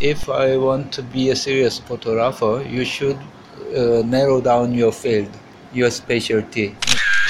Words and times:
If 0.00 0.28
I 0.28 0.58
want 0.58 0.92
to 0.92 1.02
be 1.02 1.30
a 1.30 1.36
serious 1.36 1.78
photographer, 1.78 2.62
you 2.68 2.84
should 2.84 3.16
uh, 3.74 4.02
narrow 4.04 4.42
down 4.42 4.74
your 4.74 4.92
field, 4.92 5.30
your 5.72 5.90
specialty, 5.90 6.76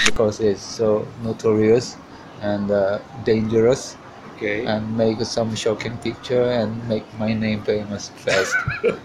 because 0.04 0.40
it's 0.40 0.62
so 0.62 1.06
notorious 1.22 1.96
and 2.42 2.70
uh, 2.70 2.98
dangerous. 3.24 3.96
Okay. 4.36 4.66
and 4.66 4.94
make 4.98 5.18
some 5.22 5.54
shocking 5.56 5.96
picture 5.96 6.42
and 6.42 6.86
make 6.90 7.06
my 7.18 7.32
name 7.32 7.62
famous 7.62 8.10
fast. 8.10 8.54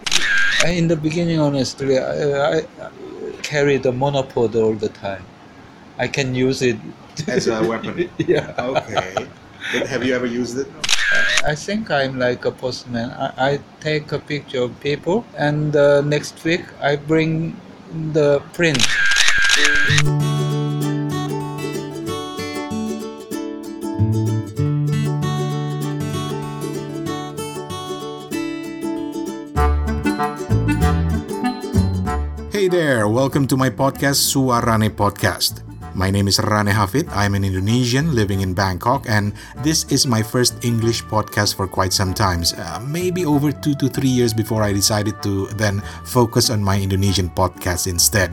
in 0.68 0.89
the 0.89 0.98
beginning, 0.98 1.39
honestly, 1.39 1.98
I, 1.98 2.57
I 2.57 2.62
carry 3.41 3.78
the 3.78 3.93
monopod 3.93 4.55
all 4.55 4.73
the 4.73 4.89
time. 4.89 5.23
I 5.98 6.09
can 6.09 6.36
use 6.36 6.62
it. 6.62 6.75
As 7.28 7.48
a 7.48 7.64
weapon. 7.66 8.09
yeah. 8.18 8.54
Okay. 8.59 9.25
Have 9.88 10.04
you 10.04 10.14
ever 10.14 10.25
used 10.25 10.57
it? 10.57 10.68
I 11.43 11.55
think 11.55 11.89
I'm 11.89 12.19
like 12.19 12.45
a 12.45 12.51
postman. 12.51 13.09
I, 13.09 13.33
I 13.53 13.59
take 13.79 14.11
a 14.11 14.19
picture 14.19 14.61
of 14.61 14.79
people, 14.79 15.25
and 15.36 15.75
uh, 15.75 16.01
next 16.01 16.43
week 16.43 16.61
I 16.79 16.95
bring 16.95 17.59
the 18.13 18.43
print. 18.54 18.77
Hey 32.53 32.67
there, 32.67 33.08
welcome 33.08 33.47
to 33.47 33.58
my 33.58 33.71
podcast 33.71 34.21
Suarane 34.30 34.94
Podcast. 34.94 35.70
My 35.91 36.08
name 36.08 36.31
is 36.31 36.39
Rane 36.39 36.72
Hafid. 36.72 37.11
I'm 37.11 37.36
an 37.36 37.44
Indonesian 37.44 38.16
living 38.16 38.39
in 38.39 38.55
Bangkok, 38.55 39.11
and 39.11 39.36
this 39.59 39.83
is 39.91 40.08
my 40.08 40.23
first 40.23 40.63
English 40.63 41.03
podcast 41.03 41.59
for 41.59 41.67
quite 41.67 41.91
some 41.91 42.16
time. 42.16 42.47
Uh, 42.55 42.80
maybe 42.80 43.27
over 43.27 43.52
two 43.52 43.75
to 43.75 43.91
three 43.91 44.08
years 44.08 44.31
before 44.31 44.63
I 44.63 44.72
decided 44.72 45.19
to 45.27 45.52
then 45.59 45.83
focus 46.08 46.49
on 46.49 46.63
my 46.63 46.80
Indonesian 46.80 47.27
podcast 47.27 47.91
instead. 47.91 48.31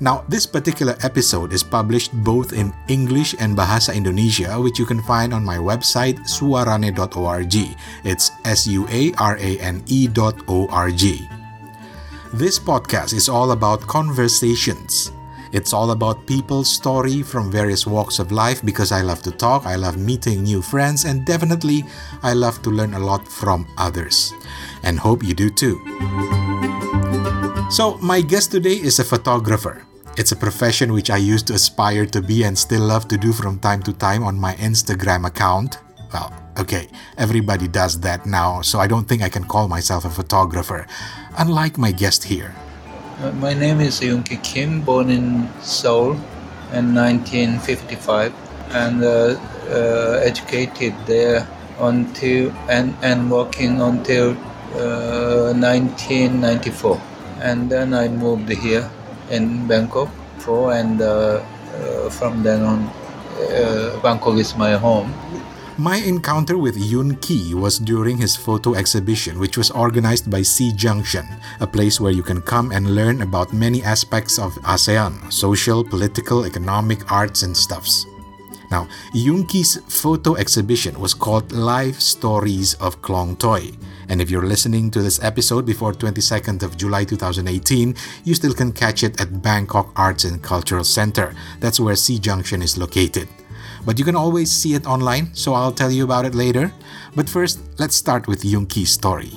Now, 0.00 0.24
this 0.32 0.48
particular 0.48 0.96
episode 1.04 1.52
is 1.52 1.60
published 1.60 2.16
both 2.24 2.56
in 2.56 2.72
English 2.88 3.36
and 3.36 3.52
Bahasa 3.52 3.92
Indonesia, 3.92 4.56
which 4.56 4.80
you 4.80 4.88
can 4.88 5.04
find 5.04 5.36
on 5.36 5.44
my 5.44 5.60
website 5.60 6.16
suarane.org. 6.24 7.54
It's 8.08 8.32
S 8.48 8.64
U 8.64 8.88
A 8.88 9.12
R 9.20 9.36
A 9.36 9.60
N 9.60 9.84
E 9.92 10.08
dot 10.08 10.40
O 10.48 10.64
R 10.72 10.88
G. 10.88 11.28
This 12.32 12.56
podcast 12.56 13.12
is 13.12 13.28
all 13.28 13.52
about 13.52 13.84
conversations. 13.84 15.12
It's 15.52 15.72
all 15.72 15.90
about 15.90 16.26
people's 16.26 16.70
story 16.70 17.22
from 17.22 17.50
various 17.50 17.86
walks 17.86 18.20
of 18.20 18.30
life 18.30 18.62
because 18.62 18.92
I 18.92 19.02
love 19.02 19.20
to 19.22 19.32
talk, 19.32 19.66
I 19.66 19.74
love 19.74 19.98
meeting 19.98 20.44
new 20.44 20.62
friends, 20.62 21.04
and 21.04 21.26
definitely 21.26 21.84
I 22.22 22.34
love 22.34 22.62
to 22.62 22.70
learn 22.70 22.94
a 22.94 23.00
lot 23.00 23.26
from 23.26 23.66
others. 23.76 24.32
And 24.84 24.98
hope 24.98 25.24
you 25.24 25.34
do 25.34 25.50
too. 25.50 25.82
So, 27.70 27.98
my 27.98 28.20
guest 28.20 28.52
today 28.52 28.78
is 28.78 28.98
a 29.00 29.04
photographer. 29.04 29.86
It's 30.16 30.32
a 30.32 30.36
profession 30.36 30.92
which 30.92 31.10
I 31.10 31.16
used 31.16 31.46
to 31.48 31.54
aspire 31.54 32.06
to 32.06 32.22
be 32.22 32.44
and 32.44 32.56
still 32.56 32.82
love 32.82 33.08
to 33.08 33.16
do 33.16 33.32
from 33.32 33.58
time 33.58 33.82
to 33.84 33.92
time 33.92 34.22
on 34.22 34.38
my 34.38 34.54
Instagram 34.56 35.26
account. 35.26 35.78
Well, 36.12 36.32
okay, 36.58 36.88
everybody 37.18 37.66
does 37.66 37.98
that 38.00 38.26
now, 38.26 38.62
so 38.62 38.78
I 38.78 38.86
don't 38.86 39.06
think 39.06 39.22
I 39.22 39.28
can 39.28 39.44
call 39.44 39.66
myself 39.66 40.04
a 40.04 40.10
photographer, 40.10 40.86
unlike 41.38 41.78
my 41.78 41.90
guest 41.90 42.24
here. 42.24 42.54
Uh, 43.20 43.30
My 43.32 43.52
name 43.52 43.82
is 43.82 44.00
Yoonki 44.00 44.42
Kim, 44.42 44.80
born 44.80 45.10
in 45.10 45.46
Seoul 45.60 46.16
in 46.72 46.94
1955, 46.94 48.32
and 48.72 49.04
uh, 49.04 49.36
uh, 49.68 50.24
educated 50.24 50.94
there 51.04 51.46
until 51.80 52.50
and, 52.70 52.96
and 53.02 53.30
working 53.30 53.82
until 53.82 54.30
uh, 54.72 55.52
1994. 55.52 56.98
And 57.42 57.68
then 57.68 57.92
I 57.92 58.08
moved 58.08 58.48
here 58.48 58.90
in 59.28 59.68
Bangkok, 59.68 60.08
for 60.38 60.72
and 60.72 61.02
uh, 61.02 61.44
uh, 61.76 62.08
from 62.08 62.42
then 62.42 62.62
on, 62.62 62.90
Bangkok 64.02 64.38
is 64.38 64.56
my 64.56 64.72
home. 64.80 65.12
My 65.80 65.96
encounter 65.96 66.58
with 66.58 66.76
Yoon 66.76 67.16
Ki 67.22 67.54
was 67.54 67.78
during 67.78 68.18
his 68.18 68.36
photo 68.36 68.74
exhibition, 68.74 69.38
which 69.38 69.56
was 69.56 69.70
organized 69.70 70.30
by 70.30 70.42
SEA 70.42 70.74
Junction, 70.76 71.24
a 71.58 71.66
place 71.66 71.98
where 71.98 72.12
you 72.12 72.22
can 72.22 72.42
come 72.42 72.70
and 72.70 72.94
learn 72.94 73.22
about 73.22 73.54
many 73.54 73.82
aspects 73.82 74.38
of 74.38 74.52
ASEAN 74.56 75.32
social, 75.32 75.82
political, 75.82 76.44
economic, 76.44 77.10
arts, 77.10 77.44
and 77.44 77.56
stuffs. 77.56 78.04
Now, 78.70 78.88
Yoon 79.14 79.48
Ki's 79.48 79.80
photo 79.88 80.36
exhibition 80.36 81.00
was 81.00 81.14
called 81.14 81.50
Life 81.50 81.98
Stories 81.98 82.74
of 82.74 83.00
Klong 83.00 83.38
Toy. 83.38 83.72
And 84.10 84.20
if 84.20 84.30
you're 84.30 84.44
listening 84.44 84.90
to 84.90 85.00
this 85.00 85.18
episode 85.24 85.64
before 85.64 85.94
22nd 85.94 86.62
of 86.62 86.76
July 86.76 87.04
2018, 87.06 87.96
you 88.24 88.34
still 88.34 88.52
can 88.52 88.72
catch 88.72 89.02
it 89.02 89.18
at 89.18 89.40
Bangkok 89.40 89.92
Arts 89.96 90.24
and 90.24 90.42
Cultural 90.42 90.84
Center. 90.84 91.34
That's 91.58 91.80
where 91.80 91.96
SEA 91.96 92.18
Junction 92.18 92.60
is 92.60 92.76
located. 92.76 93.30
But 93.84 93.98
you 93.98 94.04
can 94.04 94.16
always 94.16 94.50
see 94.50 94.74
it 94.74 94.86
online, 94.86 95.34
so 95.34 95.54
I'll 95.54 95.72
tell 95.72 95.90
you 95.90 96.04
about 96.04 96.24
it 96.24 96.34
later. 96.34 96.72
But 97.14 97.28
first, 97.28 97.60
let's 97.78 97.96
start 97.96 98.28
with 98.28 98.42
Yoon 98.42 98.68
Ki's 98.68 98.90
story. 98.90 99.32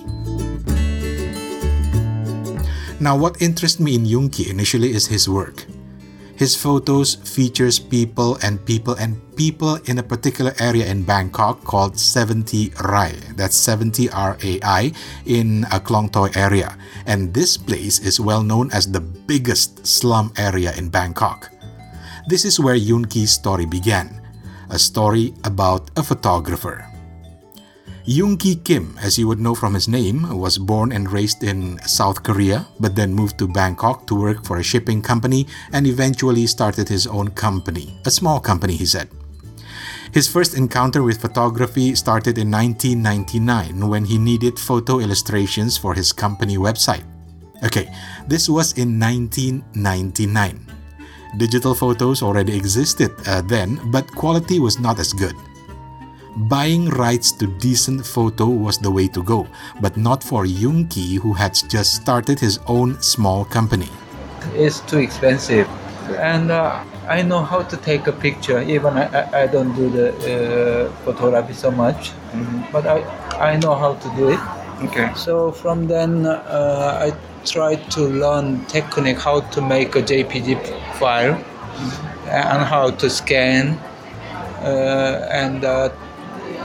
Now, 3.03 3.17
what 3.17 3.41
interests 3.41 3.79
me 3.79 3.95
in 3.95 4.05
Yoon 4.05 4.31
Ki 4.31 4.49
initially 4.49 4.91
is 4.91 5.07
his 5.07 5.27
work. 5.27 5.65
His 6.35 6.55
photos 6.55 7.15
features 7.15 7.77
people 7.77 8.37
and 8.41 8.63
people 8.65 8.95
and 8.95 9.19
people 9.35 9.75
in 9.85 9.99
a 9.99 10.03
particular 10.03 10.53
area 10.59 10.87
in 10.87 11.03
Bangkok 11.03 11.63
called 11.63 11.99
70 11.99 12.73
Rai. 12.83 13.13
That's 13.35 13.55
70 13.55 14.09
R-A-I 14.09 14.91
in 15.25 15.65
a 15.71 15.79
Klong 15.79 16.11
Toy 16.11 16.29
area. 16.35 16.77
And 17.05 17.33
this 17.33 17.57
place 17.57 17.99
is 17.99 18.19
well 18.19 18.41
known 18.41 18.71
as 18.71 18.89
the 18.89 19.01
biggest 19.01 19.85
slum 19.85 20.33
area 20.37 20.73
in 20.75 20.89
Bangkok. 20.89 21.51
This 22.27 22.45
is 22.45 22.59
where 22.59 22.79
Yoon 22.79 23.09
Ki's 23.09 23.31
story 23.31 23.65
began. 23.65 24.22
A 24.73 24.79
story 24.79 25.35
about 25.43 25.91
a 25.95 26.01
photographer. 26.01 26.89
Yoon 28.09 28.39
Ki 28.39 28.55
Kim, 28.55 28.97
as 28.97 29.19
you 29.19 29.27
would 29.27 29.39
know 29.39 29.53
from 29.53 29.75
his 29.75 29.87
name, 29.87 30.25
was 30.35 30.57
born 30.57 30.91
and 30.91 31.11
raised 31.11 31.43
in 31.43 31.77
South 31.85 32.23
Korea, 32.23 32.65
but 32.79 32.95
then 32.95 33.13
moved 33.13 33.37
to 33.37 33.47
Bangkok 33.47 34.07
to 34.07 34.15
work 34.19 34.43
for 34.43 34.57
a 34.57 34.63
shipping 34.63 34.99
company 34.99 35.45
and 35.73 35.85
eventually 35.85 36.47
started 36.47 36.89
his 36.89 37.05
own 37.05 37.29
company. 37.37 38.01
A 38.05 38.09
small 38.09 38.39
company, 38.39 38.75
he 38.75 38.87
said. 38.87 39.09
His 40.11 40.27
first 40.27 40.57
encounter 40.57 41.03
with 41.03 41.21
photography 41.21 41.93
started 41.93 42.39
in 42.39 42.49
1999 42.49 43.87
when 43.87 44.05
he 44.05 44.17
needed 44.17 44.57
photo 44.57 44.99
illustrations 44.99 45.77
for 45.77 45.93
his 45.93 46.11
company 46.11 46.57
website. 46.57 47.05
Okay, 47.63 47.93
this 48.27 48.49
was 48.49 48.73
in 48.73 48.99
1999. 48.99 50.82
Digital 51.37 51.73
photos 51.73 52.21
already 52.21 52.55
existed 52.55 53.11
uh, 53.27 53.41
then, 53.41 53.79
but 53.85 54.05
quality 54.13 54.59
was 54.59 54.79
not 54.79 54.99
as 54.99 55.13
good. 55.13 55.35
Buying 56.35 56.89
rights 56.89 57.31
to 57.33 57.47
decent 57.47 58.05
photo 58.05 58.45
was 58.47 58.77
the 58.77 58.89
way 58.89 59.07
to 59.07 59.23
go, 59.23 59.47
but 59.81 59.97
not 59.97 60.23
for 60.23 60.45
Yoon 60.45 60.89
Ki, 60.89 61.15
who 61.15 61.33
had 61.33 61.53
just 61.69 61.95
started 61.95 62.39
his 62.39 62.59
own 62.67 63.01
small 63.01 63.45
company. 63.45 63.89
It's 64.53 64.81
too 64.81 64.99
expensive, 64.99 65.67
and 66.17 66.51
uh, 66.51 66.83
I 67.07 67.21
know 67.21 67.43
how 67.43 67.63
to 67.63 67.77
take 67.77 68.07
a 68.07 68.11
picture. 68.11 68.61
Even 68.61 68.97
I, 68.97 69.05
I, 69.05 69.41
I 69.43 69.47
don't 69.47 69.73
do 69.75 69.89
the 69.89 70.09
uh, 70.09 70.91
photography 71.05 71.53
so 71.53 71.71
much, 71.71 72.11
but 72.71 72.85
I 72.85 73.01
I 73.39 73.57
know 73.57 73.75
how 73.75 73.93
to 73.93 74.09
do 74.15 74.29
it. 74.29 74.39
Okay. 74.85 75.13
So 75.15 75.51
from 75.51 75.87
then 75.87 76.25
uh, 76.25 76.97
I 77.01 77.13
tried 77.45 77.89
to 77.91 78.01
learn 78.01 78.65
technique 78.65 79.17
how 79.19 79.41
to 79.55 79.61
make 79.61 79.95
a 79.95 80.01
JPG 80.01 80.57
file 80.99 81.35
and 82.27 82.63
how 82.73 82.91
to 82.91 83.09
scan 83.09 83.77
uh, 84.61 85.27
and 85.31 85.65
uh, 85.65 85.89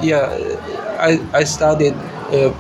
yeah 0.03 0.27
I, 1.01 1.21
I 1.33 1.45
studied 1.45 1.95
uh, 2.33 2.53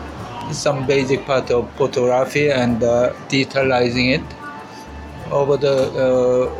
some 0.52 0.86
basic 0.86 1.24
part 1.26 1.50
of 1.50 1.70
photography 1.76 2.50
and 2.50 2.82
uh, 2.82 3.12
detailizing 3.28 4.14
it 4.18 4.24
over 5.30 5.56
the 5.56 5.76
uh, 6.04 6.50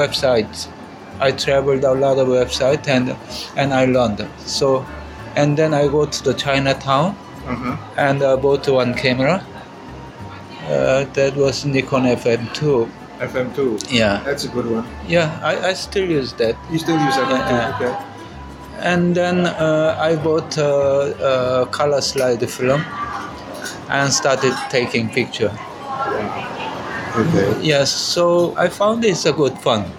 websites 0.00 0.68
I 1.20 1.32
traveled 1.32 1.84
a 1.84 1.92
lot 1.94 2.18
of 2.18 2.28
websites 2.28 2.86
and 2.88 3.16
and 3.56 3.72
I 3.74 3.84
learned 3.86 4.26
so 4.38 4.84
and 5.36 5.56
then 5.56 5.74
I 5.74 5.88
go 5.88 6.04
to 6.06 6.24
the 6.24 6.34
Chinatown 6.34 7.16
Uh-huh. 7.48 7.76
and 8.06 8.22
uh, 8.22 8.36
bought 8.36 8.66
one 8.68 8.90
camera. 8.92 9.34
Uh, 10.68 11.04
that 11.14 11.34
was 11.34 11.64
Nikon 11.64 12.04
FM2. 12.04 12.88
FM2. 13.18 13.90
Yeah, 13.90 14.22
That's 14.24 14.44
a 14.44 14.48
good 14.48 14.66
one. 14.70 14.86
yeah, 15.08 15.40
I, 15.42 15.70
I 15.70 15.72
still 15.72 16.08
use 16.08 16.32
that. 16.34 16.54
You 16.70 16.78
still 16.78 16.98
use 17.00 17.14
FM2? 17.14 17.50
Yeah. 17.50 17.74
Okay. 17.80 18.04
And 18.80 19.14
then 19.16 19.46
uh, 19.46 19.96
I 19.98 20.14
bought 20.16 20.56
a, 20.56 21.62
a 21.64 21.66
color 21.66 22.00
slide 22.00 22.48
film 22.48 22.80
and 23.88 24.12
started 24.12 24.54
taking 24.70 25.08
picture. 25.08 25.50
Okay. 27.16 27.60
Yes, 27.62 27.90
so 27.90 28.54
I 28.56 28.68
found 28.68 29.04
it's 29.04 29.24
a 29.26 29.32
good 29.32 29.58
fun. 29.58 29.90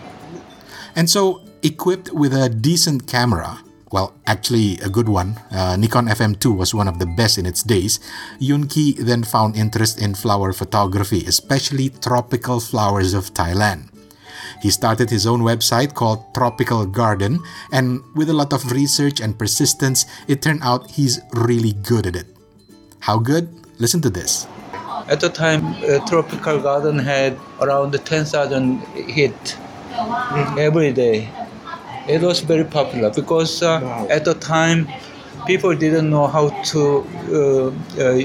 And 0.96 1.10
so, 1.10 1.42
equipped 1.64 2.14
with 2.14 2.34
a 2.34 2.48
decent 2.48 3.08
camera, 3.08 3.60
well, 3.92 4.14
actually 4.28 4.78
a 4.80 4.90
good 4.90 5.10
one, 5.10 5.40
uh, 5.52 5.76
Nikon 5.76 6.08
FM2 6.08 6.56
was 6.56 6.74
one 6.74 6.88
of 6.88 7.00
the 7.00 7.06
best 7.06 7.38
in 7.38 7.46
its 7.46 7.64
days, 7.64 8.00
Yun 8.40 8.68
Ki 8.68 8.94
then 8.94 9.24
found 9.24 9.56
interest 9.56 10.02
in 10.02 10.14
flower 10.14 10.54
photography, 10.54 11.26
especially 11.26 11.90
tropical 11.90 12.60
flowers 12.60 13.14
of 13.14 13.34
Thailand. 13.34 13.90
He 14.62 14.70
started 14.70 15.10
his 15.10 15.26
own 15.26 15.42
website 15.42 15.94
called 15.96 16.22
Tropical 16.34 16.86
Garden, 16.86 17.40
and 17.72 18.02
with 18.16 18.30
a 18.30 18.34
lot 18.34 18.54
of 18.54 18.72
research 18.72 19.20
and 19.20 19.38
persistence, 19.38 20.06
it 20.28 20.42
turned 20.42 20.62
out 20.64 20.92
he's 20.92 21.20
really 21.34 21.74
good 21.74 22.06
at 22.06 22.16
it. 22.16 22.28
How 23.00 23.18
good? 23.18 23.48
Listen 23.80 24.02
to 24.02 24.10
this. 24.10 24.48
At 25.08 25.22
the 25.22 25.30
time, 25.30 25.66
uh, 25.82 26.06
Tropical 26.06 26.60
Garden 26.62 27.00
had 27.00 27.40
around 27.62 27.94
10,000 27.94 28.80
hit 29.10 29.58
every 30.58 30.92
day. 30.92 31.30
It 32.10 32.22
was 32.22 32.40
very 32.42 32.64
popular 32.66 33.10
because 33.12 33.62
uh, 33.62 33.80
Wow. 33.84 34.08
at 34.10 34.26
the 34.26 34.34
time, 34.34 34.88
people 35.46 35.76
didn't 35.76 36.10
know 36.10 36.28
how 36.28 36.50
to 36.72 36.82
uh, 37.40 37.68
uh, 38.04 38.20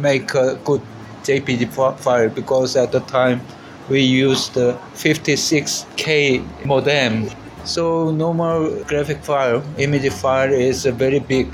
make 0.00 0.34
a 0.34 0.56
good 0.64 0.82
JPG 1.24 1.64
file 1.98 2.28
because 2.28 2.76
at 2.76 2.92
the 2.92 3.00
time 3.00 3.40
we 3.88 4.00
used 4.02 4.54
the 4.54 4.76
56K 4.94 6.42
modem. 6.64 7.28
So 7.64 8.10
normal 8.10 8.84
graphic 8.84 9.22
file, 9.22 9.62
image 9.78 10.10
file 10.12 10.52
is 10.52 10.84
very 10.86 11.18
big 11.20 11.48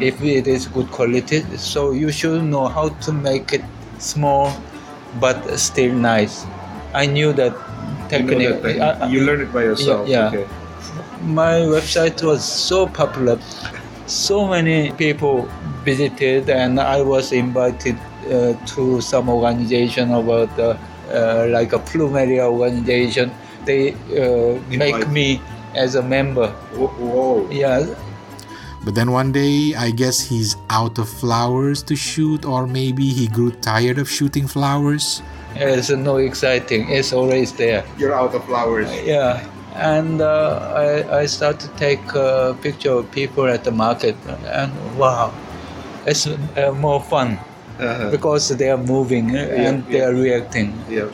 if 0.00 0.22
it 0.22 0.46
is 0.46 0.66
good 0.66 0.90
quality. 0.90 1.42
So 1.56 1.92
you 1.92 2.10
should 2.12 2.42
know 2.44 2.66
how 2.68 2.88
to 3.06 3.12
make 3.12 3.52
it 3.52 3.64
small 3.98 4.52
but 5.20 5.36
still 5.58 5.92
nice. 5.94 6.44
I 6.94 7.06
knew 7.06 7.32
that 7.34 7.54
technique. 8.08 8.56
I- 8.64 8.80
I- 8.88 9.08
you 9.08 9.20
learned 9.26 9.42
it 9.42 9.52
by 9.52 9.62
yourself. 9.64 10.08
yeah. 10.08 10.28
Okay. 10.28 10.46
My 11.22 11.60
website 11.66 12.22
was 12.22 12.44
so 12.44 12.86
popular. 12.86 13.38
So 14.06 14.46
many 14.46 14.92
people 14.92 15.48
visited, 15.84 16.50
and 16.50 16.80
I 16.80 17.02
was 17.02 17.32
invited 17.32 17.96
uh, 18.30 18.54
to 18.74 19.00
some 19.00 19.28
organization 19.28 20.12
about 20.12 20.50
uh, 20.58 20.76
uh, 21.10 21.46
like 21.50 21.72
a 21.72 21.78
plumeria 21.78 22.50
organization. 22.50 23.30
They 23.64 23.94
uh, 24.18 24.60
make 24.68 25.08
me 25.08 25.40
as 25.74 25.94
a 25.94 26.02
member. 26.02 26.48
Whoa. 26.74 26.88
whoa. 26.88 27.50
Yeah, 27.50 27.86
But 28.84 28.96
then 28.96 29.12
one 29.12 29.30
day, 29.30 29.74
I 29.78 29.90
guess 29.90 30.20
he's 30.20 30.56
out 30.68 30.98
of 30.98 31.08
flowers 31.08 31.82
to 31.84 31.94
shoot, 31.94 32.44
or 32.44 32.66
maybe 32.66 33.08
he 33.08 33.28
grew 33.28 33.52
tired 33.52 33.98
of 33.98 34.10
shooting 34.10 34.48
flowers. 34.48 35.22
it's 35.54 35.90
no 35.90 36.16
exciting. 36.16 36.90
It's 36.90 37.12
always 37.12 37.52
there. 37.52 37.84
You're 37.96 38.14
out 38.14 38.34
of 38.34 38.44
flowers. 38.44 38.90
Yeah, 39.06 39.46
and 39.74 40.20
uh, 40.20 40.72
I, 40.74 41.20
I 41.20 41.26
start 41.26 41.60
to 41.60 41.68
take 41.76 42.02
a 42.14 42.56
picture 42.60 42.92
of 42.92 43.10
people 43.12 43.46
at 43.46 43.64
the 43.64 43.70
market, 43.72 44.16
and 44.46 44.72
wow, 44.98 45.32
it's 46.06 46.26
uh, 46.26 46.72
more 46.78 47.00
fun. 47.00 47.38
Uh-huh. 47.78 48.10
because 48.10 48.48
they 48.50 48.68
are 48.70 48.76
moving 48.76 49.34
uh, 49.34 49.40
and 49.40 49.84
they 49.86 50.00
are 50.02 50.12
reacting. 50.14 50.72
Yeah. 50.88 51.08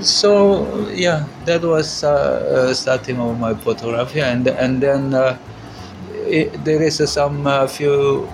So 0.00 0.88
yeah, 0.94 1.26
that 1.44 1.62
was 1.62 2.04
uh, 2.04 2.08
uh, 2.70 2.74
starting 2.74 3.18
of 3.20 3.38
my 3.38 3.52
photography, 3.54 4.20
and 4.20 4.46
and 4.46 4.80
then 4.80 5.12
uh, 5.12 5.36
it, 6.24 6.64
there 6.64 6.80
is 6.82 7.00
uh, 7.00 7.06
some 7.06 7.46
uh, 7.46 7.66
few 7.66 8.28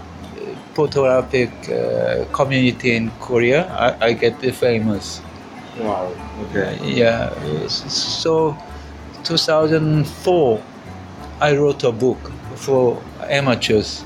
photographic 0.75 1.51
uh, 1.73 2.27
community 2.33 2.95
in 2.95 3.11
Korea. 3.19 3.67
I, 3.73 4.09
I 4.09 4.13
get 4.13 4.39
famous. 4.55 5.21
Wow. 5.81 6.13
Okay. 6.47 6.79
Yeah, 6.85 7.33
so 7.67 8.57
2004, 9.27 10.63
I 11.41 11.57
wrote 11.57 11.85
a 11.85 11.93
book 11.93 12.19
for 12.55 13.03
amateurs 13.29 14.05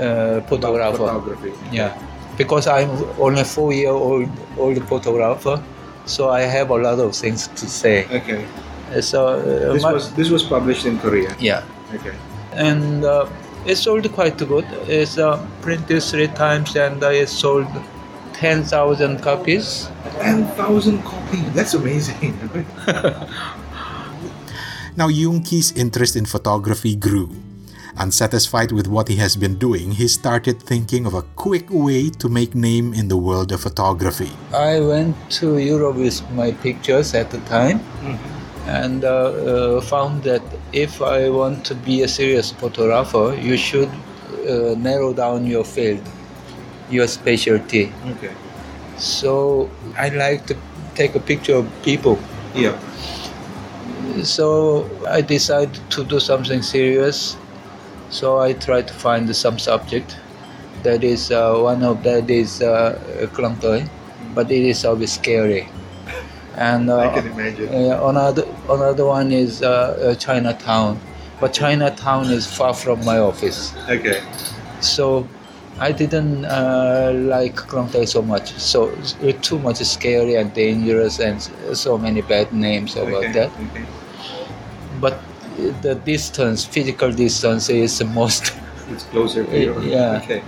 uh, 0.00 0.40
photographer. 0.42 0.98
Photography. 0.98 1.52
Yeah, 1.72 1.92
because 2.38 2.66
I'm 2.66 2.90
only 3.20 3.44
four 3.44 3.72
year 3.72 3.90
old 3.90 4.28
old 4.58 4.82
photographer, 4.88 5.62
so 6.06 6.30
I 6.30 6.42
have 6.42 6.70
a 6.70 6.76
lot 6.76 6.98
of 6.98 7.14
things 7.14 7.48
to 7.48 7.66
say. 7.68 8.06
Okay. 8.06 8.44
Uh, 8.94 9.00
So 9.00 9.26
uh, 9.26 9.72
This 9.72 9.82
my- 9.82 9.92
was 9.92 10.12
this 10.14 10.30
was 10.30 10.42
published 10.42 10.86
in 10.86 10.98
Korea. 10.98 11.34
yeah, 11.40 11.62
Okay. 11.94 12.14
and 12.52 13.04
uh, 13.04 13.26
it 13.66 13.76
sold 13.76 14.06
quite 14.12 14.36
good. 14.38 14.64
It's 14.88 15.18
uh, 15.18 15.38
printed 15.62 16.02
three 16.02 16.28
times, 16.28 16.76
and 16.76 17.02
it 17.02 17.28
sold 17.28 17.66
ten 18.32 18.62
thousand 18.62 19.22
copies. 19.22 19.88
Ten 20.20 20.46
thousand 20.56 21.02
copies. 21.04 21.44
That's 21.54 21.74
amazing. 21.74 22.34
Now, 24.96 25.08
Yoonki's 25.08 25.72
interest 25.72 26.14
in 26.14 26.24
photography 26.24 26.94
grew. 26.94 27.28
Unsatisfied 27.96 28.70
with 28.70 28.86
what 28.86 29.08
he 29.08 29.16
has 29.16 29.34
been 29.34 29.58
doing, 29.58 29.90
he 29.90 30.06
started 30.06 30.62
thinking 30.62 31.04
of 31.04 31.14
a 31.14 31.22
quick 31.34 31.66
way 31.68 32.10
to 32.10 32.28
make 32.28 32.54
name 32.54 32.94
in 32.94 33.08
the 33.08 33.16
world 33.16 33.50
of 33.50 33.60
photography. 33.60 34.30
I 34.52 34.78
went 34.78 35.16
to 35.42 35.58
Europe 35.58 35.96
with 35.96 36.22
my 36.30 36.52
pictures 36.52 37.12
at 37.12 37.32
the 37.32 37.38
time, 37.40 37.80
and 38.66 39.04
uh, 39.04 39.08
uh, 39.08 39.80
found 39.80 40.22
that 40.24 40.42
if 40.72 41.02
I 41.02 41.28
want 41.28 41.64
to 41.66 41.74
be 41.74 42.02
a 42.02 42.08
serious 42.08 42.52
photographer, 42.52 43.36
you 43.40 43.56
should 43.56 43.90
uh, 44.48 44.74
narrow 44.78 45.12
down 45.12 45.44
your 45.44 45.64
field, 45.64 46.02
your 46.88 47.08
specialty. 47.08 47.92
okay. 48.06 48.32
So 48.96 49.68
I 49.98 50.10
like 50.10 50.46
to 50.46 50.56
take 50.94 51.16
a 51.16 51.20
picture 51.20 51.56
of 51.56 51.66
people. 51.82 52.16
Yeah. 52.54 52.78
So 54.24 54.88
I 55.08 55.20
decided 55.20 55.78
to 55.90 56.04
do 56.04 56.20
something 56.20 56.62
serious. 56.62 57.36
So 58.10 58.38
I 58.38 58.52
tried 58.54 58.88
to 58.88 58.94
find 58.94 59.34
some 59.34 59.58
subject. 59.58 60.16
That 60.82 61.04
is 61.04 61.30
uh, 61.30 61.58
one 61.58 61.82
of 61.82 62.02
that 62.04 62.30
is 62.30 62.62
uh, 62.62 62.98
but 64.34 64.50
it 64.50 64.62
is 64.64 64.84
always 64.84 65.12
scary. 65.12 65.68
And 66.56 66.90
uh, 66.90 66.98
I 66.98 67.08
can 67.20 67.26
imagine. 67.32 67.68
uh, 67.68 68.06
another 68.08 68.44
another 68.70 69.04
one 69.06 69.32
is 69.32 69.62
uh, 69.62 69.68
uh, 69.68 70.14
Chinatown, 70.14 71.00
but 71.40 71.52
Chinatown 71.52 72.30
is 72.30 72.46
far 72.46 72.74
from 72.74 73.04
my 73.04 73.18
office. 73.18 73.74
Okay. 73.88 74.22
So 74.80 75.26
I 75.78 75.90
didn't 75.92 76.44
uh, 76.44 77.12
like 77.14 77.56
Toi 77.66 78.04
so 78.04 78.22
much. 78.22 78.52
So 78.58 78.92
it's 79.20 79.48
too 79.48 79.58
much 79.58 79.78
scary 79.78 80.36
and 80.36 80.52
dangerous, 80.54 81.18
and 81.18 81.42
so 81.76 81.98
many 81.98 82.22
bad 82.22 82.52
names 82.52 82.96
about 82.96 83.24
okay. 83.24 83.32
that. 83.32 83.50
Okay. 83.50 83.86
But 85.00 85.18
the 85.82 85.96
distance, 85.96 86.64
physical 86.64 87.10
distance, 87.12 87.68
is 87.68 87.98
the 87.98 88.04
most. 88.04 88.54
It's 88.90 89.04
closer 89.04 89.44
to 89.44 89.58
you. 89.58 89.80
Yeah. 89.82 90.20
Okay. 90.22 90.42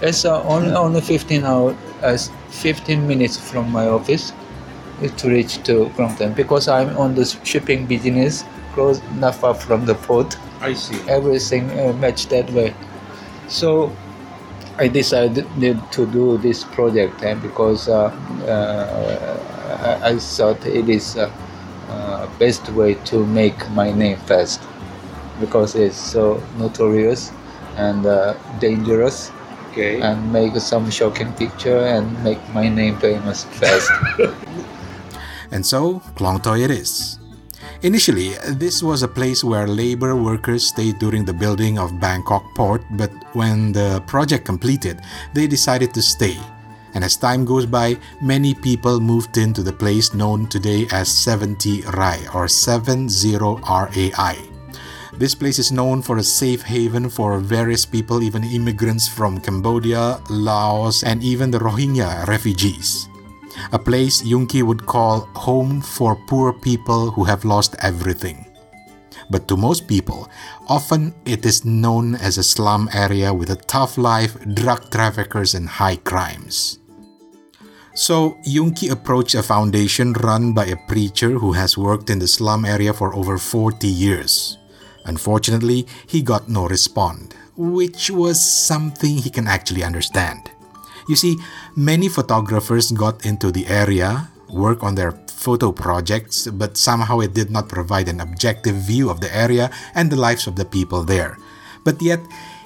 It's 0.00 0.24
uh, 0.24 0.42
only 0.44 0.72
only 0.72 1.00
15 1.00 1.44
hour, 1.44 1.76
uh, 2.02 2.16
15 2.16 3.06
minutes 3.06 3.36
from 3.36 3.70
my 3.70 3.88
office 3.88 4.32
to 5.16 5.28
reach 5.28 5.62
to 5.64 5.90
Toi 5.96 6.28
because 6.34 6.68
I'm 6.68 6.96
on 6.96 7.14
the 7.14 7.24
shipping 7.44 7.86
business, 7.86 8.44
close 8.72 9.02
not 9.18 9.34
far 9.34 9.54
from 9.54 9.84
the 9.86 9.94
port. 9.94 10.36
I 10.60 10.74
see. 10.74 11.00
everything 11.08 11.70
uh, 11.78 11.92
matched 11.94 12.30
that 12.30 12.50
way. 12.50 12.74
So 13.48 13.92
I 14.80 14.88
decided 14.88 15.46
to 15.92 16.06
do 16.06 16.38
this 16.38 16.64
project 16.64 17.22
and 17.22 17.40
because 17.42 17.86
uh, 17.88 18.08
uh, 18.48 20.00
I, 20.02 20.08
I 20.12 20.18
thought 20.18 20.64
it 20.64 20.88
is 20.88 21.16
uh, 21.18 21.30
uh, 21.90 22.26
best 22.38 22.66
way 22.70 22.94
to 23.12 23.26
make 23.26 23.68
my 23.72 23.92
name 23.92 24.16
fast 24.20 24.62
because 25.38 25.74
it's 25.74 25.98
so 25.98 26.42
notorious 26.56 27.30
and 27.76 28.06
uh, 28.06 28.34
dangerous 28.58 29.30
Okay. 29.70 30.00
and 30.00 30.32
make 30.32 30.56
some 30.56 30.90
shocking 30.90 31.32
picture 31.34 31.78
and 31.86 32.24
make 32.24 32.40
my 32.52 32.68
name 32.68 32.96
famous 32.98 33.44
fast. 33.44 33.88
And 35.52 35.64
so, 35.66 36.00
Klong 36.16 36.42
Toi 36.42 36.58
it 36.64 36.70
is. 36.70 37.19
Initially, 37.82 38.36
this 38.60 38.82
was 38.82 39.02
a 39.02 39.08
place 39.08 39.42
where 39.42 39.66
labor 39.66 40.14
workers 40.14 40.68
stayed 40.68 40.98
during 40.98 41.24
the 41.24 41.32
building 41.32 41.78
of 41.78 41.98
Bangkok 41.98 42.44
port, 42.54 42.84
but 42.90 43.10
when 43.32 43.72
the 43.72 44.04
project 44.06 44.44
completed, 44.44 45.00
they 45.32 45.46
decided 45.46 45.94
to 45.94 46.02
stay. 46.02 46.36
And 46.92 47.02
as 47.02 47.16
time 47.16 47.46
goes 47.46 47.64
by, 47.64 47.96
many 48.20 48.52
people 48.52 49.00
moved 49.00 49.38
into 49.38 49.62
the 49.62 49.72
place 49.72 50.12
known 50.12 50.46
today 50.46 50.88
as 50.92 51.08
70 51.08 51.88
Rai 51.96 52.20
or 52.34 52.48
70 52.48 53.38
RAI. 53.38 54.36
This 55.16 55.34
place 55.34 55.58
is 55.58 55.72
known 55.72 56.02
for 56.02 56.18
a 56.18 56.22
safe 56.22 56.60
haven 56.60 57.08
for 57.08 57.38
various 57.38 57.86
people, 57.86 58.22
even 58.22 58.44
immigrants 58.44 59.08
from 59.08 59.40
Cambodia, 59.40 60.20
Laos, 60.28 61.02
and 61.02 61.22
even 61.22 61.50
the 61.50 61.58
Rohingya 61.58 62.26
refugees. 62.26 63.09
A 63.72 63.78
place 63.78 64.22
Yunki 64.22 64.62
would 64.62 64.86
call 64.86 65.28
home 65.34 65.80
for 65.80 66.16
poor 66.26 66.52
people 66.52 67.10
who 67.10 67.24
have 67.24 67.44
lost 67.44 67.76
everything. 67.80 68.46
But 69.30 69.46
to 69.48 69.56
most 69.56 69.86
people, 69.86 70.28
often 70.68 71.14
it 71.24 71.46
is 71.46 71.64
known 71.64 72.16
as 72.16 72.36
a 72.36 72.42
slum 72.42 72.90
area 72.92 73.32
with 73.32 73.50
a 73.50 73.56
tough 73.56 73.96
life, 73.96 74.36
drug 74.54 74.90
traffickers, 74.90 75.54
and 75.54 75.68
high 75.68 75.96
crimes. 75.96 76.80
So, 77.94 78.38
Yunki 78.46 78.90
approached 78.90 79.34
a 79.34 79.42
foundation 79.42 80.12
run 80.14 80.52
by 80.52 80.66
a 80.66 80.82
preacher 80.88 81.38
who 81.38 81.52
has 81.52 81.78
worked 81.78 82.10
in 82.10 82.18
the 82.18 82.28
slum 82.28 82.64
area 82.64 82.92
for 82.92 83.14
over 83.14 83.36
40 83.38 83.86
years. 83.86 84.58
Unfortunately, 85.04 85.86
he 86.06 86.22
got 86.22 86.48
no 86.48 86.66
respond, 86.66 87.34
which 87.56 88.10
was 88.10 88.40
something 88.40 89.18
he 89.18 89.30
can 89.30 89.46
actually 89.46 89.82
understand. 89.82 90.50
You 91.10 91.16
see, 91.16 91.42
many 91.74 92.06
photographers 92.06 92.92
got 92.92 93.26
into 93.26 93.50
the 93.50 93.66
area, 93.66 94.30
work 94.48 94.84
on 94.84 94.94
their 94.94 95.10
photo 95.26 95.72
projects, 95.72 96.46
but 96.46 96.76
somehow 96.76 97.18
it 97.18 97.34
did 97.34 97.50
not 97.50 97.68
provide 97.68 98.06
an 98.06 98.20
objective 98.20 98.76
view 98.76 99.10
of 99.10 99.20
the 99.20 99.34
area 99.34 99.72
and 99.96 100.06
the 100.06 100.14
lives 100.14 100.46
of 100.46 100.54
the 100.54 100.64
people 100.64 101.02
there. 101.02 101.36
But 101.82 102.00
yet, 102.00 102.20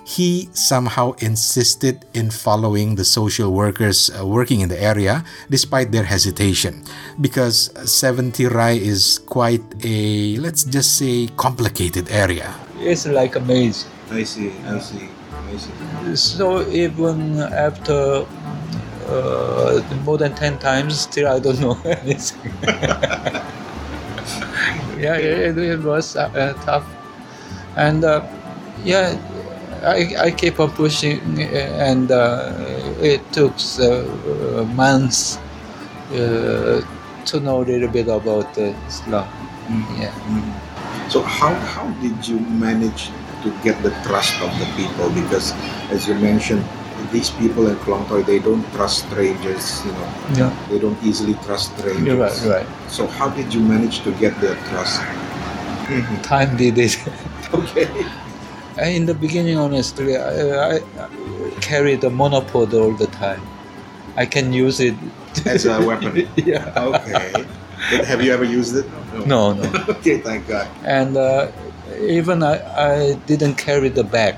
he 0.04 0.50
somehow 0.52 1.12
insisted 1.24 2.04
in 2.12 2.28
following 2.28 2.96
the 2.96 3.04
social 3.06 3.50
workers 3.50 4.10
uh, 4.12 4.26
working 4.26 4.60
in 4.60 4.68
the 4.68 4.76
area 4.76 5.24
despite 5.48 5.90
their 5.92 6.04
hesitation 6.04 6.84
because 7.22 7.72
70 7.90 8.44
Rai 8.48 8.76
is 8.76 9.20
quite 9.24 9.64
a 9.82 10.36
let's 10.36 10.62
just 10.64 10.98
say 10.98 11.30
complicated 11.38 12.10
area 12.10 12.52
It's 12.76 13.06
like 13.06 13.36
a 13.36 13.40
maze. 13.40 13.86
I 14.10 14.24
see. 14.24 14.52
I 14.66 14.78
see. 14.78 15.08
So 16.14 16.66
even 16.68 17.40
after 17.40 18.26
uh, 19.06 19.82
more 20.04 20.18
than 20.18 20.34
10 20.34 20.58
times, 20.58 21.00
still 21.00 21.28
I 21.28 21.38
don't 21.40 21.60
know 21.64 21.78
anything. 21.84 22.52
yeah, 24.96 25.16
it, 25.16 25.56
it 25.58 25.80
was 25.82 26.16
uh, 26.16 26.30
uh, 26.34 26.52
tough. 26.64 26.86
And 27.76 28.04
uh, 28.04 28.26
yeah, 28.84 29.18
I, 29.84 30.14
I 30.18 30.30
keep 30.32 30.60
on 30.60 30.72
pushing, 30.72 31.20
uh, 31.40 31.44
and 31.88 32.10
uh, 32.10 32.52
it 33.00 33.32
took 33.32 33.54
uh, 33.80 34.64
months 34.64 35.40
uh, 36.12 36.82
to 37.26 37.40
know 37.40 37.62
a 37.62 37.66
little 37.66 37.88
bit 37.88 38.08
about 38.08 38.56
uh, 38.58 38.74
Islam. 38.88 39.28
Yeah. 39.98 40.14
So 41.08 41.22
how 41.22 41.54
how 41.54 41.88
did 42.02 42.26
you 42.26 42.40
manage 42.40 43.10
to 43.44 43.50
get 43.62 43.80
the 43.82 43.90
trust 44.08 44.34
of 44.42 44.50
the 44.58 44.66
people? 44.76 45.10
Because 45.10 45.52
as 45.90 46.08
you 46.08 46.14
mentioned, 46.16 46.64
these 47.12 47.30
people 47.30 47.68
in 47.68 47.76
Klong 47.84 48.08
Toy 48.08 48.22
they 48.22 48.38
don't 48.40 48.64
trust 48.72 49.06
strangers. 49.06 49.84
You 49.84 49.92
know, 49.92 50.08
Yeah. 50.40 50.50
they 50.70 50.78
don't 50.78 50.98
easily 51.04 51.34
trust 51.46 51.76
strangers. 51.78 52.06
You're 52.06 52.16
right, 52.16 52.34
you're 52.42 52.54
right. 52.58 52.66
So 52.88 53.06
how 53.06 53.28
did 53.28 53.52
you 53.54 53.60
manage 53.60 54.00
to 54.02 54.10
get 54.18 54.34
their 54.40 54.56
trust? 54.72 55.00
Time 56.22 56.56
did 56.56 56.78
it. 56.78 56.96
Okay. 57.54 57.86
In 58.82 59.06
the 59.06 59.14
beginning, 59.14 59.56
honestly, 59.58 60.16
I, 60.16 60.74
I 60.74 60.80
carried 61.60 62.02
a 62.02 62.10
monopod 62.10 62.74
all 62.74 62.90
the 62.92 63.06
time. 63.06 63.40
I 64.16 64.26
can 64.26 64.52
use 64.52 64.80
it. 64.80 64.96
As 65.46 65.66
a 65.66 65.78
weapon. 65.86 66.26
yeah. 66.34 66.72
Okay. 66.74 67.30
But 67.92 68.04
have 68.06 68.22
you 68.24 68.32
ever 68.32 68.42
used 68.42 68.74
it? 68.74 68.86
No, 69.26 69.52
no. 69.52 69.62
okay, 70.00 70.18
thank 70.18 70.48
God. 70.48 70.66
And 70.82 71.16
uh, 71.16 71.52
even 72.00 72.42
I, 72.42 72.58
I 72.60 73.14
didn't 73.26 73.54
carry 73.56 73.88
the 73.88 74.04
bag. 74.04 74.36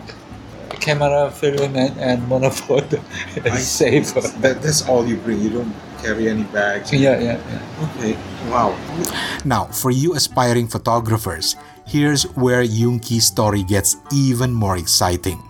Camera, 0.81 1.31
film, 1.31 1.75
and, 1.77 1.97
and 1.99 2.23
monopod 2.29 3.01
I 3.45 3.57
is 3.57 3.67
see. 3.67 4.03
safer. 4.03 4.21
That, 4.39 4.63
that's 4.63 4.87
all 4.89 5.07
you 5.07 5.17
bring. 5.17 5.41
You 5.41 5.51
don't 5.51 5.75
carry 6.03 6.29
any 6.29 6.45
bags. 6.45 6.93
Yeah, 6.93 7.19
yeah, 7.19 7.39
yeah. 7.39 7.87
Okay. 7.97 8.15
Wow. 8.51 8.77
Now, 9.45 9.67
for 9.67 9.91
you 9.91 10.15
aspiring 10.15 10.69
photographers, 10.69 11.57
here's 11.87 12.25
where 12.37 12.63
Yunki's 12.63 13.27
story 13.27 13.63
gets 13.63 13.97
even 14.13 14.53
more 14.53 14.77
exciting. 14.77 15.43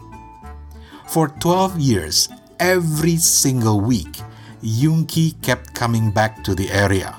For 1.09 1.29
12 1.29 1.79
years, 1.81 2.29
every 2.61 3.17
single 3.17 3.81
week, 3.81 4.21
Yunki 4.63 5.41
kept 5.43 5.75
coming 5.75 6.11
back 6.11 6.43
to 6.45 6.55
the 6.55 6.71
area. 6.71 7.15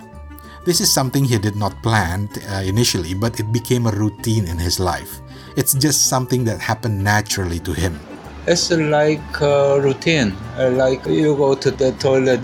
This 0.68 0.82
is 0.82 0.92
something 0.92 1.24
he 1.24 1.38
did 1.38 1.56
not 1.56 1.82
plan 1.82 2.28
uh, 2.52 2.60
initially, 2.60 3.14
but 3.14 3.40
it 3.40 3.54
became 3.54 3.88
a 3.88 3.92
routine 3.92 4.44
in 4.46 4.58
his 4.58 4.82
life. 4.82 5.22
It's 5.56 5.72
just 5.74 6.08
something 6.08 6.44
that 6.44 6.60
happened 6.60 7.02
naturally 7.02 7.60
to 7.64 7.72
him. 7.72 7.98
It's 8.46 8.70
like 8.70 9.24
a 9.40 9.80
routine. 9.80 10.36
Uh, 10.60 10.72
like 10.72 11.06
you 11.06 11.38
go 11.38 11.56
to 11.56 11.72
the 11.72 11.94
toilet 11.94 12.44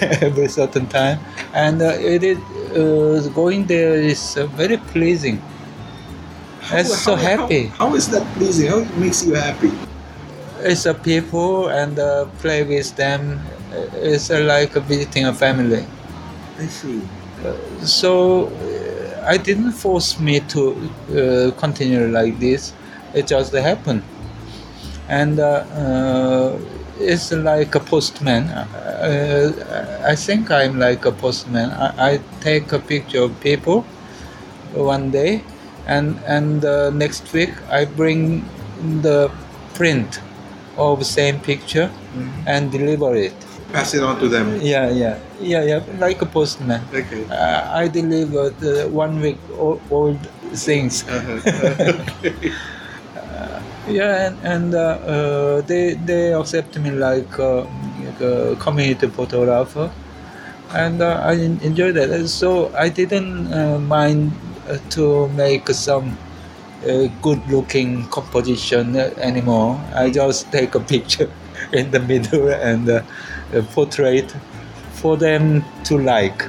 every 0.22 0.46
certain 0.46 0.86
time, 0.86 1.18
and 1.52 1.82
uh, 1.82 1.98
it 1.98 2.22
is 2.22 2.38
uh, 2.78 3.26
going 3.34 3.66
there 3.66 3.94
is 3.98 4.36
uh, 4.36 4.46
very 4.54 4.76
pleasing. 4.94 5.42
It's 6.70 6.94
so 7.02 7.16
How- 7.16 7.22
how- 7.22 7.36
happy. 7.42 7.66
how 7.74 7.90
is 7.98 8.06
that 8.14 8.22
pleasing? 8.38 8.70
How 8.70 8.78
it 8.86 8.96
makes 9.02 9.26
you 9.26 9.34
happy? 9.34 9.72
It's 10.62 10.86
a 10.86 10.94
people 10.94 11.74
and 11.74 11.98
uh, 11.98 12.26
play 12.38 12.62
with 12.62 12.94
them. 12.94 13.40
It's 13.98 14.30
uh, 14.30 14.46
like 14.46 14.74
visiting 14.86 15.26
a 15.26 15.34
family. 15.34 15.82
I 16.58 16.66
see. 16.66 17.00
So 17.82 18.46
uh, 18.48 19.24
I 19.26 19.36
didn't 19.36 19.72
force 19.72 20.18
me 20.18 20.40
to 20.40 20.62
uh, 21.10 21.50
continue 21.60 22.06
like 22.08 22.38
this. 22.38 22.72
It 23.14 23.26
just 23.26 23.52
happened, 23.54 24.02
and 25.08 25.38
uh, 25.38 25.64
uh, 25.84 26.58
it's 26.98 27.32
like 27.32 27.74
a 27.74 27.80
postman. 27.80 28.44
Uh, 28.44 30.02
I 30.04 30.14
think 30.16 30.50
I'm 30.50 30.78
like 30.78 31.04
a 31.04 31.12
postman. 31.12 31.70
I, 31.70 32.12
I 32.12 32.20
take 32.40 32.72
a 32.72 32.78
picture 32.78 33.22
of 33.22 33.40
people 33.40 33.82
one 34.74 35.10
day, 35.10 35.42
and 35.86 36.18
and 36.26 36.64
uh, 36.64 36.90
next 36.90 37.32
week 37.32 37.52
I 37.70 37.84
bring 37.84 38.44
the 39.02 39.30
print 39.74 40.20
of 40.76 40.98
the 40.98 41.04
same 41.04 41.40
picture 41.40 41.90
and 42.46 42.70
deliver 42.72 43.14
it. 43.16 43.34
Pass 43.76 43.94
it 43.94 44.02
on 44.02 44.18
to 44.20 44.28
them. 44.28 44.56
Yeah, 44.62 44.88
yeah, 44.90 45.18
yeah, 45.40 45.62
yeah, 45.62 45.80
like 45.98 46.22
a 46.22 46.26
postman. 46.26 46.80
Okay. 46.92 47.24
Uh, 47.28 47.68
I 47.82 47.88
delivered 47.88 48.56
uh, 48.64 48.88
one 48.88 49.20
week 49.20 49.38
old 49.90 50.18
things. 50.54 51.04
Yeah, 53.88 54.26
and, 54.26 54.36
and 54.42 54.74
uh, 54.74 54.98
uh, 55.06 55.60
they 55.62 55.94
they 55.94 56.32
accept 56.34 56.76
me 56.78 56.90
like, 56.90 57.38
uh, 57.38 57.62
like 58.02 58.20
a 58.20 58.56
community 58.58 59.06
photographer, 59.06 59.90
and 60.74 61.00
uh, 61.02 61.20
I 61.22 61.34
en- 61.34 61.60
enjoy 61.62 61.92
that. 61.92 62.28
So 62.28 62.72
I 62.74 62.88
didn't 62.88 63.52
uh, 63.52 63.78
mind 63.78 64.32
uh, 64.68 64.78
to 64.90 65.28
make 65.28 65.68
some 65.68 66.18
uh, 66.82 67.06
good-looking 67.22 68.06
composition 68.08 68.96
uh, 68.96 69.10
anymore. 69.18 69.80
I 69.94 70.10
just 70.10 70.50
take 70.50 70.74
a 70.74 70.80
picture 70.80 71.30
in 71.72 71.90
the 71.90 72.00
middle 72.00 72.48
and 72.50 72.88
uh, 72.88 73.02
a 73.02 73.35
portrait 73.74 74.34
for 74.92 75.16
them 75.16 75.64
to 75.84 75.98
like. 75.98 76.48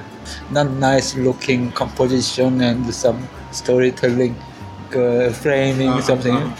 Not 0.51 0.71
nice-looking 0.71 1.71
composition 1.71 2.61
and 2.61 2.93
some 2.93 3.27
storytelling, 3.51 4.35
uh, 4.93 5.29
framing, 5.31 6.01
something 6.01 6.53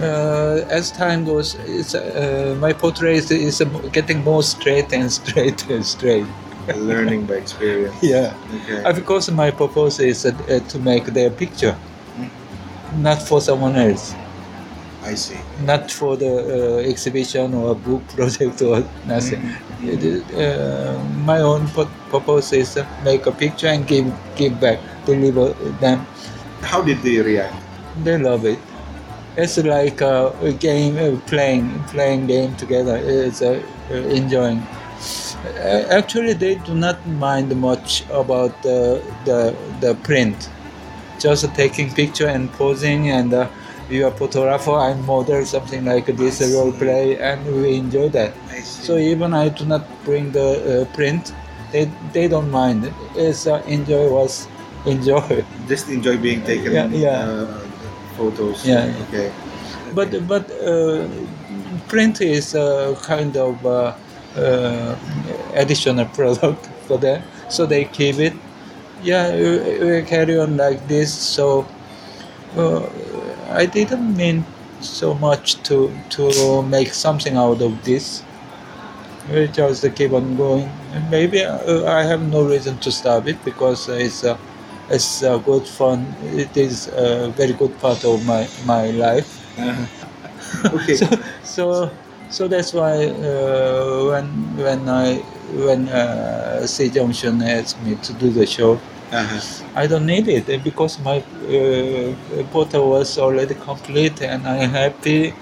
uh, 0.00 0.66
as 0.68 0.90
time 0.90 1.24
goes, 1.24 1.54
it's, 1.66 1.94
uh, 1.94 2.56
my 2.60 2.72
portrait 2.72 3.16
is, 3.16 3.30
is 3.30 3.62
getting 3.92 4.22
more 4.24 4.42
straight 4.42 4.92
and 4.92 5.10
straight 5.18 5.68
and 5.70 5.84
straight. 5.84 6.26
Learning 6.74 7.24
by 7.26 7.34
experience. 7.34 7.94
Yeah. 8.02 8.34
Okay. 8.62 8.82
Of 8.82 9.06
course, 9.06 9.30
my 9.30 9.52
purpose 9.52 10.00
is 10.00 10.26
uh, 10.26 10.30
uh, 10.50 10.58
to 10.68 10.78
make 10.80 11.04
their 11.06 11.30
picture, 11.30 11.76
not 12.96 13.22
for 13.22 13.40
someone 13.40 13.76
else, 13.76 14.14
I 15.06 15.14
see. 15.14 15.38
not 15.60 15.90
for 15.90 16.16
the 16.16 16.32
uh, 16.36 16.90
exhibition 16.90 17.54
or 17.54 17.74
book 17.74 18.06
project 18.16 18.62
or 18.62 18.84
nothing. 19.06 19.42
It 19.82 20.02
is, 20.02 20.22
uh, 20.32 20.98
my 21.24 21.40
own 21.40 21.68
pu- 21.68 21.90
purpose 22.10 22.52
is 22.52 22.76
uh, 22.76 22.86
make 23.04 23.26
a 23.26 23.32
picture 23.32 23.68
and 23.68 23.86
give 23.86 24.06
give 24.36 24.58
back, 24.60 24.80
deliver 25.06 25.48
them. 25.80 26.06
How 26.62 26.82
did 26.82 27.02
they 27.02 27.18
react? 27.20 27.56
They 28.04 28.18
love 28.18 28.44
it. 28.44 28.58
It's 29.36 29.58
like 29.58 30.00
a, 30.00 30.34
a 30.42 30.52
game, 30.52 30.96
uh, 30.98 31.20
playing 31.26 31.84
playing 31.94 32.26
game 32.26 32.56
together. 32.56 32.96
It's 33.02 33.42
uh, 33.42 33.62
uh, 33.90 33.94
enjoying. 34.20 34.66
Uh, 35.44 35.86
actually, 35.90 36.34
they 36.34 36.56
do 36.56 36.74
not 36.74 37.06
mind 37.06 37.54
much 37.56 38.04
about 38.10 38.62
the 38.62 39.02
the, 39.24 39.56
the 39.80 39.94
print. 39.96 40.50
Just 41.18 41.54
taking 41.54 41.92
picture 41.92 42.28
and 42.28 42.52
posing, 42.52 43.10
and 43.10 43.32
you 43.88 44.06
are 44.06 44.10
photographer, 44.10 44.72
I'm 44.72 45.04
model, 45.06 45.44
something 45.44 45.84
like 45.84 46.06
this, 46.06 46.40
role 46.54 46.72
play, 46.72 47.18
and 47.18 47.44
we 47.46 47.76
enjoy 47.76 48.08
that. 48.10 48.34
So 48.62 48.96
even 48.96 49.34
I 49.34 49.48
do 49.48 49.64
not 49.64 49.84
bring 50.04 50.32
the 50.32 50.82
uh, 50.82 50.94
print, 50.94 51.32
they 51.72 51.90
they 52.12 52.28
don't 52.28 52.50
mind. 52.50 52.92
It's 53.14 53.46
uh, 53.46 53.62
enjoy 53.66 54.10
was 54.10 54.48
enjoy. 54.86 55.44
just 55.68 55.88
enjoy 55.88 56.16
being 56.18 56.42
taken 56.42 56.72
Yeah, 56.72 56.86
yeah. 56.88 57.18
Uh, 57.30 57.58
photos. 58.16 58.66
Yeah. 58.66 58.92
Okay. 59.08 59.30
But 59.94 60.26
but 60.26 60.50
uh, 60.62 61.06
print 61.88 62.20
is 62.20 62.54
a 62.54 62.96
kind 63.02 63.36
of 63.36 63.64
uh, 63.64 63.94
uh, 64.36 64.96
additional 65.54 66.06
product 66.16 66.66
for 66.86 66.98
them, 66.98 67.22
so 67.48 67.66
they 67.66 67.84
keep 67.84 68.18
it. 68.18 68.34
Yeah, 69.02 69.34
we, 69.36 69.78
we 69.78 70.02
carry 70.02 70.38
on 70.38 70.56
like 70.56 70.88
this. 70.88 71.12
So 71.12 71.66
uh, 72.56 72.86
I 73.50 73.66
didn't 73.66 74.16
mean 74.16 74.44
so 74.80 75.14
much 75.14 75.62
to 75.64 75.90
to 76.10 76.62
make 76.62 76.92
something 76.92 77.36
out 77.36 77.62
of 77.62 77.84
this. 77.84 78.22
We 79.30 79.48
just 79.48 79.82
keep 79.96 80.12
on 80.12 80.36
going. 80.36 80.68
And 80.92 81.10
maybe 81.10 81.42
uh, 81.44 81.84
I 81.84 82.04
have 82.04 82.22
no 82.22 82.44
reason 82.46 82.78
to 82.78 82.92
stop 82.92 83.26
it 83.26 83.42
because 83.44 83.88
it's 83.88 84.22
uh, 84.24 84.38
it's 84.88 85.22
uh, 85.22 85.38
good 85.38 85.66
fun. 85.66 86.14
It 86.22 86.56
is 86.56 86.88
a 86.88 87.30
very 87.30 87.52
good 87.52 87.74
part 87.80 88.04
of 88.04 88.24
my 88.24 88.46
my 88.64 88.90
life. 88.92 89.28
Uh-huh. 89.58 89.86
okay. 90.76 90.94
So 90.94 91.06
so, 91.42 91.90
so 92.30 92.48
that's 92.48 92.72
why 92.72 93.06
uh, 93.10 94.06
when 94.10 94.26
when 94.56 94.88
I 94.88 95.18
when 95.66 95.88
uh, 95.88 96.66
SEA 96.66 96.90
Junction 96.90 97.42
asked 97.42 97.82
me 97.82 97.96
to 97.96 98.12
do 98.14 98.30
the 98.30 98.46
show, 98.46 98.78
Uh-huh. 99.12 99.66
I 99.74 99.86
don't 99.86 100.06
need 100.06 100.26
it 100.28 100.50
uh, 100.50 100.58
because 100.62 100.98
my 100.98 101.18
uh, 101.18 102.14
portal 102.50 102.90
was 102.90 103.18
already 103.18 103.54
complete 103.54 104.20
and 104.22 104.46
I'm 104.46 104.70
happy. 104.70 105.32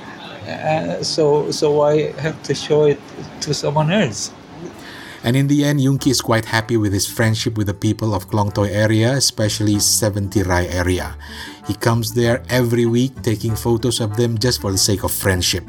Uh, 0.46 1.02
so 1.02 1.50
so 1.50 1.80
I 1.80 2.12
have 2.20 2.36
to 2.44 2.54
show 2.54 2.84
it 2.84 3.00
to 3.40 3.54
someone 3.54 3.90
else. 3.90 4.32
And 5.24 5.36
in 5.36 5.48
the 5.48 5.64
end, 5.64 5.80
Yungki 5.80 6.12
is 6.12 6.20
quite 6.20 6.44
happy 6.44 6.76
with 6.76 6.92
his 6.92 7.08
friendship 7.08 7.56
with 7.56 7.68
the 7.68 7.74
people 7.74 8.14
of 8.14 8.28
Klongtoy 8.28 8.68
area, 8.68 9.16
especially 9.16 9.80
70 9.80 10.42
Rai 10.42 10.68
area. 10.68 11.16
He 11.66 11.72
comes 11.72 12.12
there 12.12 12.44
every 12.50 12.84
week 12.84 13.22
taking 13.22 13.56
photos 13.56 14.00
of 14.00 14.18
them 14.18 14.36
just 14.36 14.60
for 14.60 14.70
the 14.70 14.76
sake 14.76 15.02
of 15.02 15.10
friendship. 15.10 15.64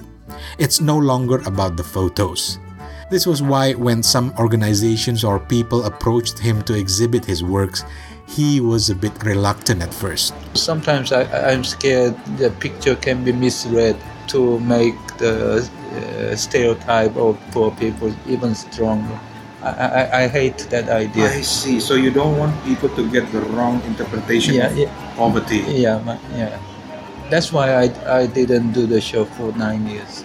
It's 0.59 0.81
no 0.81 0.97
longer 0.97 1.39
about 1.47 1.77
the 1.77 1.87
photos. 1.87 2.59
This 3.09 3.27
was 3.27 3.41
why 3.41 3.73
when 3.73 4.01
some 4.01 4.33
organizations 4.39 5.23
or 5.23 5.39
people 5.39 5.83
approached 5.85 6.39
him 6.39 6.63
to 6.63 6.73
exhibit 6.73 7.23
his 7.23 7.43
works, 7.43 7.83
he 8.27 8.59
was 8.59 8.89
a 8.89 8.95
bit 8.95 9.13
reluctant 9.23 9.83
at 9.83 9.93
first. 9.93 10.33
Sometimes 10.55 11.11
I, 11.11 11.23
I'm 11.51 11.63
scared 11.63 12.15
the 12.37 12.49
picture 12.49 12.95
can 12.95 13.23
be 13.23 13.31
misread 13.31 13.95
to 14.29 14.59
make 14.61 14.95
the 15.17 15.61
uh, 15.61 16.35
stereotype 16.35 17.15
of 17.15 17.37
poor 17.51 17.69
people 17.71 18.11
even 18.27 18.55
stronger. 18.55 19.19
I, 19.61 19.69
I, 19.69 20.23
I 20.23 20.27
hate 20.27 20.57
that 20.71 20.89
idea. 20.89 21.29
I 21.29 21.41
see. 21.41 21.79
So 21.79 21.93
you 21.93 22.09
don't 22.09 22.37
want 22.39 22.53
people 22.65 22.89
to 22.89 23.11
get 23.11 23.31
the 23.31 23.41
wrong 23.53 23.81
interpretation 23.83 24.55
Yeah, 24.55 24.67
of 24.71 24.77
yeah. 24.77 25.13
poverty. 25.15 25.57
Yeah, 25.67 26.01
yeah. 26.33 26.59
That's 27.29 27.51
why 27.53 27.73
I, 27.73 28.19
I 28.21 28.27
didn't 28.27 28.71
do 28.73 28.87
the 28.87 29.01
show 29.01 29.25
for 29.25 29.51
nine 29.53 29.85
years. 29.87 30.23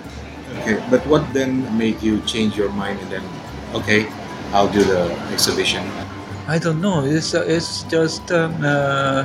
Okay. 0.58 0.82
But 0.90 1.06
what 1.06 1.32
then 1.32 1.66
made 1.78 2.02
you 2.02 2.20
change 2.22 2.56
your 2.56 2.70
mind 2.70 2.98
and 3.00 3.10
then, 3.10 3.24
okay, 3.74 4.06
I'll 4.52 4.68
do 4.68 4.82
the 4.82 5.10
exhibition? 5.32 5.84
I 6.48 6.58
don't 6.58 6.80
know. 6.80 7.04
It's 7.04 7.34
uh, 7.34 7.44
it's 7.46 7.84
just 7.84 8.32
um, 8.32 8.54
uh, 8.64 9.24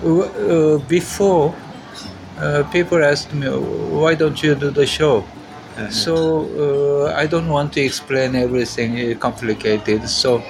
w- 0.00 0.22
uh, 0.24 0.78
before 0.88 1.54
uh, 2.38 2.62
people 2.72 3.04
asked 3.04 3.34
me 3.34 3.46
why 3.48 4.14
don't 4.14 4.42
you 4.42 4.54
do 4.54 4.70
the 4.70 4.86
show. 4.86 5.18
Uh-huh. 5.76 5.90
So 5.90 6.14
uh, 7.10 7.14
I 7.14 7.26
don't 7.26 7.48
want 7.48 7.72
to 7.74 7.80
explain 7.80 8.34
everything 8.34 9.12
uh, 9.12 9.18
complicated. 9.18 10.08
So 10.08 10.42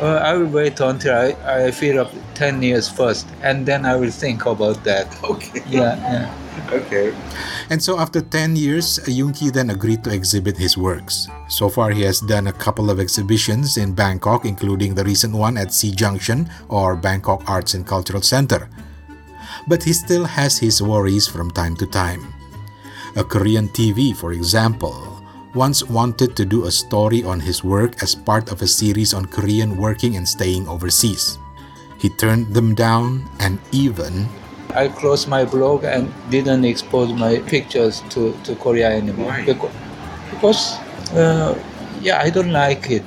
uh, 0.00 0.20
I 0.22 0.34
will 0.34 0.46
wait 0.52 0.80
until 0.80 1.14
I, 1.14 1.36
I 1.46 1.70
fill 1.70 2.00
up 2.00 2.12
ten 2.34 2.62
years 2.62 2.88
first, 2.88 3.26
and 3.42 3.64
then 3.64 3.86
I 3.86 3.96
will 3.96 4.10
think 4.10 4.44
about 4.44 4.84
that. 4.84 5.06
Okay. 5.24 5.62
Yeah, 5.68 5.96
yeah. 5.96 6.34
Okay. 6.70 7.14
And 7.70 7.82
so 7.82 7.98
after 7.98 8.20
10 8.20 8.56
years, 8.56 8.98
Yungki 9.04 9.52
then 9.52 9.70
agreed 9.70 10.04
to 10.04 10.12
exhibit 10.12 10.56
his 10.56 10.76
works. 10.76 11.28
So 11.48 11.68
far, 11.68 11.90
he 11.90 12.02
has 12.02 12.20
done 12.20 12.46
a 12.46 12.52
couple 12.52 12.90
of 12.90 13.00
exhibitions 13.00 13.76
in 13.76 13.94
Bangkok, 13.94 14.44
including 14.44 14.94
the 14.94 15.04
recent 15.04 15.34
one 15.34 15.56
at 15.56 15.72
SEA 15.72 15.92
Junction 15.92 16.48
or 16.68 16.96
Bangkok 16.96 17.42
Arts 17.48 17.74
and 17.74 17.86
Cultural 17.86 18.22
Center. 18.22 18.68
But 19.66 19.82
he 19.82 19.92
still 19.92 20.24
has 20.24 20.58
his 20.58 20.82
worries 20.82 21.26
from 21.26 21.50
time 21.50 21.76
to 21.76 21.86
time. 21.86 22.34
A 23.16 23.24
Korean 23.24 23.68
TV, 23.68 24.14
for 24.14 24.32
example, 24.32 25.22
once 25.54 25.84
wanted 25.84 26.34
to 26.36 26.44
do 26.44 26.66
a 26.66 26.70
story 26.70 27.22
on 27.22 27.38
his 27.38 27.62
work 27.62 28.02
as 28.02 28.14
part 28.14 28.50
of 28.50 28.60
a 28.60 28.66
series 28.66 29.14
on 29.14 29.24
Korean 29.24 29.76
working 29.76 30.16
and 30.16 30.28
staying 30.28 30.66
overseas. 30.66 31.38
He 31.98 32.10
turned 32.10 32.52
them 32.52 32.74
down 32.74 33.24
and 33.38 33.58
even 33.70 34.28
I 34.74 34.88
closed 34.88 35.28
my 35.28 35.44
blog 35.44 35.84
and 35.84 36.12
didn't 36.30 36.64
expose 36.64 37.12
my 37.12 37.38
pictures 37.38 38.02
to, 38.10 38.36
to 38.44 38.54
Korea 38.56 38.90
anymore. 38.90 39.26
Why? 39.28 39.44
Because, 39.44 39.72
because 40.30 40.78
uh, 41.12 41.54
yeah, 42.00 42.20
I 42.20 42.30
don't 42.30 42.52
like 42.52 42.90
it. 42.90 43.04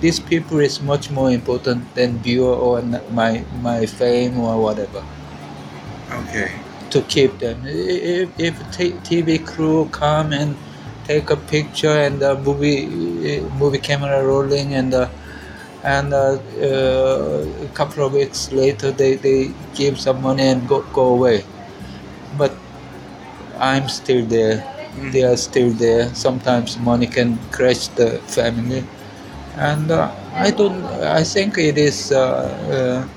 These 0.00 0.20
people 0.20 0.60
is 0.60 0.80
much 0.80 1.10
more 1.10 1.30
important 1.30 1.94
than 1.94 2.18
viewer 2.18 2.54
or 2.54 2.82
my 3.10 3.44
my 3.62 3.84
fame 3.86 4.38
or 4.38 4.62
whatever. 4.62 5.02
Okay. 6.10 6.52
To 6.90 7.02
keep 7.02 7.38
them, 7.38 7.60
if, 7.66 8.30
if 8.40 8.54
t- 8.72 8.92
TV 9.04 9.38
crew 9.38 9.88
come 9.92 10.32
and 10.32 10.56
take 11.04 11.28
a 11.30 11.36
picture 11.36 11.90
and 11.92 12.20
the 12.20 12.34
movie 12.38 12.86
uh, 12.86 13.42
movie 13.60 13.78
camera 13.78 14.24
rolling 14.24 14.72
and 14.74 14.94
uh, 14.94 15.08
and 15.84 16.12
uh, 16.12 16.38
uh, 16.60 17.46
a 17.64 17.68
couple 17.74 18.04
of 18.06 18.12
weeks 18.12 18.52
later 18.52 18.90
they, 18.92 19.14
they 19.16 19.52
give 19.74 19.98
some 20.00 20.22
money 20.22 20.42
and 20.44 20.66
go, 20.68 20.82
go 20.92 21.14
away. 21.14 21.44
But 22.36 22.52
i'm 23.58 23.88
still 23.88 24.24
there. 24.26 24.64
They 25.12 25.22
are 25.22 25.36
still 25.36 25.70
there. 25.70 26.12
Sometimes 26.14 26.76
money 26.78 27.06
can 27.06 27.38
crash 27.50 27.88
the 27.88 28.18
family. 28.26 28.84
And 29.56 29.90
uh, 29.90 30.10
i 30.34 30.50
don't 30.50 30.84
i 31.20 31.22
think 31.24 31.58
it 31.58 31.78
is 31.78 32.12
uh, 32.12 32.20
uh, 32.76 33.08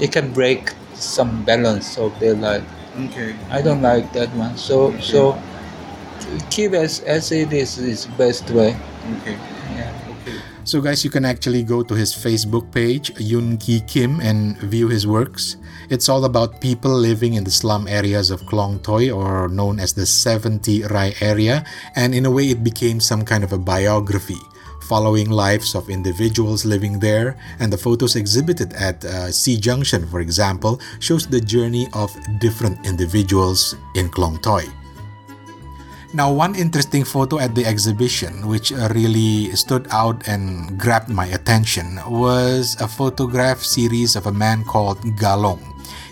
it 0.00 0.12
can 0.12 0.32
break 0.32 0.74
some 0.94 1.44
balance 1.44 1.98
of 1.98 2.18
their 2.20 2.34
life. 2.34 2.64
Okay. 3.06 3.34
i 3.50 3.62
don't 3.62 3.82
like 3.82 4.12
that 4.12 4.30
one. 4.34 4.56
So 4.56 4.92
so 5.00 5.38
keep 6.50 6.72
as 6.72 7.00
as 7.00 7.32
it 7.32 7.52
is 7.52 7.78
is 7.78 8.06
best 8.18 8.50
way. 8.50 8.76
Okay. 9.20 9.36
So, 10.68 10.82
guys, 10.82 11.02
you 11.02 11.08
can 11.08 11.24
actually 11.24 11.62
go 11.62 11.80
to 11.80 11.94
his 11.94 12.12
Facebook 12.12 12.70
page, 12.70 13.14
Yoon 13.14 13.56
Ki 13.56 13.80
Kim, 13.88 14.20
and 14.20 14.52
view 14.58 14.86
his 14.86 15.06
works. 15.06 15.56
It's 15.88 16.10
all 16.10 16.26
about 16.26 16.60
people 16.60 16.92
living 16.92 17.40
in 17.40 17.44
the 17.44 17.50
slum 17.50 17.88
areas 17.88 18.30
of 18.30 18.42
Klong 18.42 18.82
Toy, 18.82 19.08
or 19.08 19.48
known 19.48 19.80
as 19.80 19.94
the 19.94 20.04
70 20.04 20.82
Rai 20.92 21.14
area, 21.22 21.64
and 21.96 22.14
in 22.14 22.26
a 22.26 22.30
way, 22.30 22.52
it 22.52 22.62
became 22.62 23.00
some 23.00 23.24
kind 23.24 23.44
of 23.44 23.54
a 23.54 23.58
biography. 23.58 24.36
Following 24.92 25.30
lives 25.30 25.74
of 25.74 25.88
individuals 25.88 26.66
living 26.66 27.00
there, 27.00 27.40
and 27.60 27.72
the 27.72 27.80
photos 27.80 28.14
exhibited 28.14 28.74
at 28.74 29.02
uh, 29.06 29.32
SEA 29.32 29.56
Junction, 29.56 30.06
for 30.06 30.20
example, 30.20 30.82
shows 31.00 31.26
the 31.26 31.40
journey 31.40 31.88
of 31.94 32.12
different 32.40 32.84
individuals 32.84 33.74
in 33.96 34.10
Klong 34.10 34.36
Toy. 34.42 34.68
Now, 36.14 36.32
one 36.32 36.56
interesting 36.56 37.04
photo 37.04 37.38
at 37.38 37.54
the 37.54 37.66
exhibition, 37.68 38.48
which 38.48 38.72
uh, 38.72 38.88
really 38.96 39.52
stood 39.52 39.84
out 39.92 40.26
and 40.26 40.80
grabbed 40.80 41.12
my 41.12 41.26
attention, 41.36 42.00
was 42.08 42.80
a 42.80 42.88
photograph 42.88 43.60
series 43.60 44.16
of 44.16 44.24
a 44.24 44.32
man 44.32 44.64
called 44.64 44.96
Galong. 45.20 45.60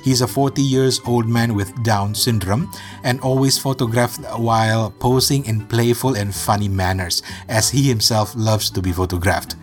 He's 0.05 0.21
a 0.21 0.29
40 0.29 0.61
years 0.61 1.01
old 1.07 1.27
man 1.27 1.55
with 1.55 1.73
Down 1.83 2.15
syndrome 2.15 2.71
and 3.05 3.19
always 3.23 3.57
photographed 3.57 4.21
while 4.37 4.91
posing 5.01 5.47
in 5.47 5.65
playful 5.65 6.13
and 6.13 6.35
funny 6.35 6.69
manners, 6.69 7.23
as 7.49 7.71
he 7.71 7.89
himself 7.89 8.37
loves 8.37 8.69
to 8.77 8.83
be 8.83 8.93
photographed. 8.93 9.57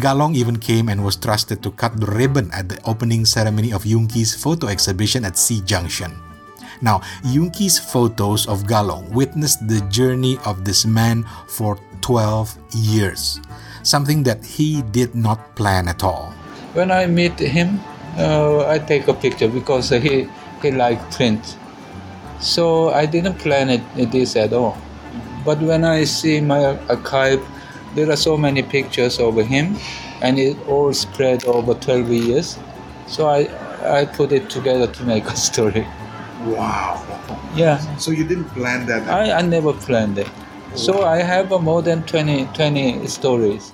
Galong 0.00 0.36
even 0.36 0.56
came 0.56 0.88
and 0.88 1.04
was 1.04 1.16
trusted 1.16 1.62
to 1.62 1.70
cut 1.72 2.00
the 2.00 2.06
ribbon 2.06 2.50
at 2.56 2.70
the 2.70 2.80
opening 2.88 3.26
ceremony 3.26 3.74
of 3.74 3.84
Yungki's 3.84 4.34
photo 4.34 4.68
exhibition 4.68 5.26
at 5.26 5.36
SEA 5.36 5.60
Junction. 5.60 6.16
Now, 6.80 7.00
Yungki's 7.22 7.78
photos 7.78 8.46
of 8.48 8.64
Galong 8.64 9.10
witnessed 9.10 9.66
the 9.68 9.80
journey 9.88 10.38
of 10.44 10.64
this 10.64 10.84
man 10.86 11.24
for 11.48 11.78
12 12.00 12.56
years, 12.72 13.40
something 13.82 14.22
that 14.24 14.44
he 14.44 14.82
did 14.82 15.14
not 15.14 15.54
plan 15.56 15.88
at 15.88 16.02
all. 16.02 16.34
when 16.72 16.90
I 16.90 17.06
meet 17.06 17.38
him, 17.38 17.80
uh, 18.16 18.66
I 18.66 18.78
take 18.78 19.08
a 19.08 19.14
picture 19.14 19.48
because 19.48 19.90
he 19.90 20.28
he 20.62 20.70
liked 20.70 21.16
print. 21.16 21.56
So 22.40 22.90
I 22.90 23.06
didn't 23.06 23.38
plan 23.38 23.70
it, 23.70 23.82
this 24.12 24.36
at 24.36 24.52
all. 24.52 24.76
But 25.44 25.60
when 25.60 25.84
I 25.84 26.04
see 26.04 26.40
my 26.40 26.76
archive, 26.88 27.42
there 27.94 28.10
are 28.10 28.16
so 28.16 28.36
many 28.36 28.62
pictures 28.62 29.18
of 29.18 29.36
him, 29.36 29.76
and 30.22 30.38
it 30.38 30.56
all 30.68 30.92
spread 30.92 31.44
over 31.44 31.74
12 31.74 32.08
years. 32.10 32.58
So 33.06 33.28
I 33.28 33.48
I 33.82 34.04
put 34.04 34.32
it 34.32 34.48
together 34.50 34.86
to 34.86 35.02
make 35.04 35.24
a 35.26 35.36
story. 35.48 35.86
Wow. 36.44 37.02
Yeah, 37.54 37.78
So 37.98 38.10
you 38.10 38.24
didn't 38.24 38.48
plan 38.56 38.86
that. 38.86 39.08
I, 39.08 39.32
I 39.38 39.42
never 39.42 39.72
planned 39.72 40.18
it. 40.18 40.28
So 40.74 41.02
I 41.04 41.18
have 41.22 41.50
more 41.62 41.82
than 41.82 42.02
20, 42.04 42.46
20 42.54 43.06
stories. 43.06 43.72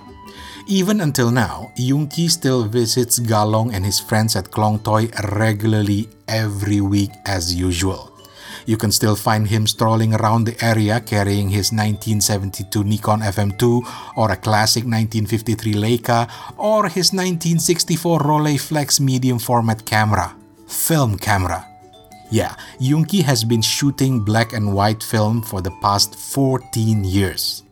Even 0.67 1.01
until 1.01 1.31
now, 1.31 1.71
Yungki 1.79 2.29
still 2.29 2.65
visits 2.65 3.21
Galong 3.21 3.73
and 3.73 3.85
his 3.85 4.01
friends 4.01 4.35
at 4.35 4.51
Klong 4.51 4.83
Toy 4.83 5.09
regularly 5.39 6.09
every 6.27 6.81
week 6.81 7.11
as 7.25 7.55
usual. 7.55 8.11
You 8.67 8.77
can 8.77 8.91
still 8.91 9.15
find 9.15 9.47
him 9.47 9.69
strolling 9.69 10.13
around 10.15 10.43
the 10.45 10.59
area 10.65 10.99
carrying 10.99 11.51
his 11.51 11.71
1972 11.71 12.83
Nikon 12.83 13.21
FM2 13.21 14.17
or 14.17 14.33
a 14.33 14.37
classic 14.37 14.83
1953 14.83 15.75
Leica 15.75 16.29
or 16.59 16.89
his 16.89 17.13
1964 17.13 18.19
Rolleiflex 18.19 18.99
medium 18.99 19.39
format 19.39 19.87
camera, 19.87 20.35
film 20.67 21.17
camera. 21.17 21.76
Yeah, 22.31 22.57
Yungki 22.81 23.23
has 23.23 23.45
been 23.45 23.63
shooting 23.63 24.21
black 24.21 24.53
and 24.53 24.75
white 24.75 25.03
film 25.03 25.43
for 25.43 25.61
the 25.61 25.71
past 25.71 26.17
14 26.17 27.05
years. 27.05 27.63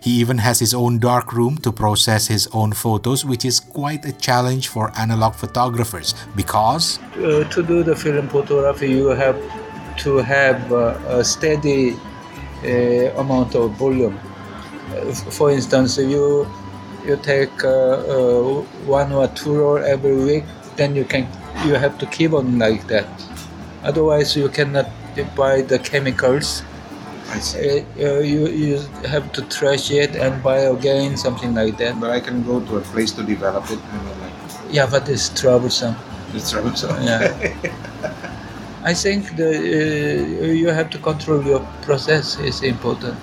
He 0.00 0.12
even 0.12 0.38
has 0.38 0.58
his 0.58 0.74
own 0.74 0.98
dark 0.98 1.32
room 1.32 1.58
to 1.58 1.70
process 1.70 2.26
his 2.26 2.48
own 2.52 2.72
photos, 2.72 3.24
which 3.24 3.44
is 3.44 3.60
quite 3.60 4.04
a 4.04 4.12
challenge 4.12 4.68
for 4.68 4.90
analog 4.98 5.34
photographers 5.34 6.14
because 6.34 6.98
Uh, 7.16 7.44
to 7.44 7.62
do 7.62 7.82
the 7.82 7.94
film 7.94 8.28
photography, 8.28 8.90
you 8.90 9.08
have 9.08 9.36
to 9.98 10.18
have 10.18 10.72
uh, 10.72 10.98
a 11.08 11.24
steady 11.24 11.96
uh, 12.64 13.20
amount 13.20 13.54
of 13.54 13.70
volume. 13.72 14.18
Uh, 14.90 15.12
for 15.12 15.50
instance, 15.50 15.98
you 15.98 16.46
you 17.06 17.16
take 17.22 17.64
uh, 17.64 17.68
uh, 17.68 18.62
one 18.86 19.12
or 19.12 19.28
two 19.28 19.54
roll 19.54 19.78
every 19.78 20.16
week, 20.16 20.44
then 20.76 20.96
you 20.96 21.04
can 21.04 21.28
you 21.64 21.74
have 21.74 21.98
to 21.98 22.06
keep 22.06 22.32
on 22.32 22.58
like 22.58 22.86
that. 22.88 23.06
Otherwise, 23.82 24.36
you 24.36 24.48
cannot 24.48 24.88
buy 25.36 25.62
the 25.62 25.78
chemicals. 25.78 26.62
I 27.30 27.38
see. 27.38 27.86
Uh, 27.98 28.02
uh, 28.02 28.18
you 28.20 28.48
you 28.48 28.74
have 29.06 29.32
to 29.32 29.42
trash 29.48 29.90
it 29.90 30.16
and 30.16 30.42
buy 30.42 30.66
again, 30.68 31.16
something 31.16 31.54
like 31.54 31.78
that. 31.78 32.00
But 32.00 32.10
I 32.10 32.20
can 32.20 32.42
go 32.42 32.60
to 32.60 32.76
a 32.78 32.84
place 32.92 33.12
to 33.12 33.22
develop 33.22 33.70
it. 33.70 33.78
Like, 33.78 34.34
Yeah, 34.70 34.86
but 34.90 35.08
it's 35.08 35.30
troublesome. 35.30 35.94
it's 36.34 36.50
troublesome. 36.50 36.90
Yeah. 37.02 37.30
I 38.82 38.94
think 38.94 39.36
the 39.36 39.50
uh, 39.52 40.46
you 40.50 40.68
have 40.68 40.90
to 40.90 40.98
control 40.98 41.44
your 41.44 41.60
process 41.82 42.38
is 42.40 42.62
important. 42.62 43.18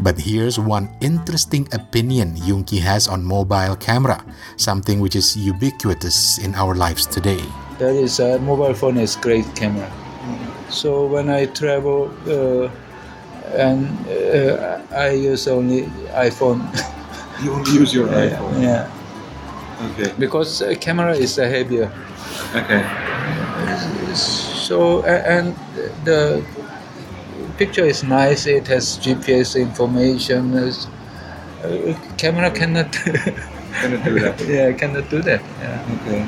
But 0.00 0.16
here's 0.16 0.56
one 0.56 0.88
interesting 1.04 1.68
opinion 1.76 2.36
Yunki 2.40 2.80
has 2.80 3.04
on 3.06 3.20
mobile 3.20 3.76
camera, 3.76 4.24
something 4.56 4.96
which 4.98 5.14
is 5.14 5.36
ubiquitous 5.36 6.38
in 6.40 6.54
our 6.54 6.74
lives 6.74 7.04
today. 7.04 7.44
That 7.78 7.94
is, 7.94 8.20
uh, 8.20 8.38
mobile 8.40 8.74
phone 8.74 8.98
is 8.98 9.16
great 9.16 9.46
camera. 9.54 9.90
So 10.68 11.06
when 11.06 11.28
I 11.30 11.46
travel 11.46 12.10
uh, 12.26 12.70
and 13.56 13.88
uh, 14.08 14.80
I 14.94 15.10
use 15.10 15.48
only 15.48 15.82
iPhone. 16.12 16.60
You 17.40 17.52
only 17.52 17.70
use 17.70 17.94
your 17.94 18.08
yeah, 18.08 18.30
iPhone. 18.34 18.62
yeah. 18.62 18.90
Okay. 19.92 20.12
because 20.18 20.60
uh, 20.60 20.74
camera 20.80 21.14
is 21.14 21.36
heavier. 21.36 21.86
Okay. 22.52 22.82
So 24.14 25.04
and 25.04 25.54
the 26.04 26.42
picture 27.58 27.84
is 27.84 28.02
nice. 28.02 28.46
It 28.46 28.66
has 28.66 28.98
GPS 28.98 29.54
information. 29.54 30.56
Uh, 30.56 31.94
camera 32.16 32.50
cannot. 32.50 32.90
Cannot 33.78 34.04
do 34.04 34.18
that. 34.18 34.40
yeah, 34.48 34.72
cannot 34.72 35.08
do 35.08 35.22
that. 35.22 35.40
Yeah. 35.60 35.94
Okay. 36.02 36.26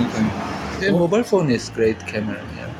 Okay. 0.00 0.45
The 0.80 0.92
mobile 0.92 1.22
phone 1.24 1.50
is 1.50 1.70
great 1.70 1.98
camera. 2.06 2.36
Yeah. 2.56 2.70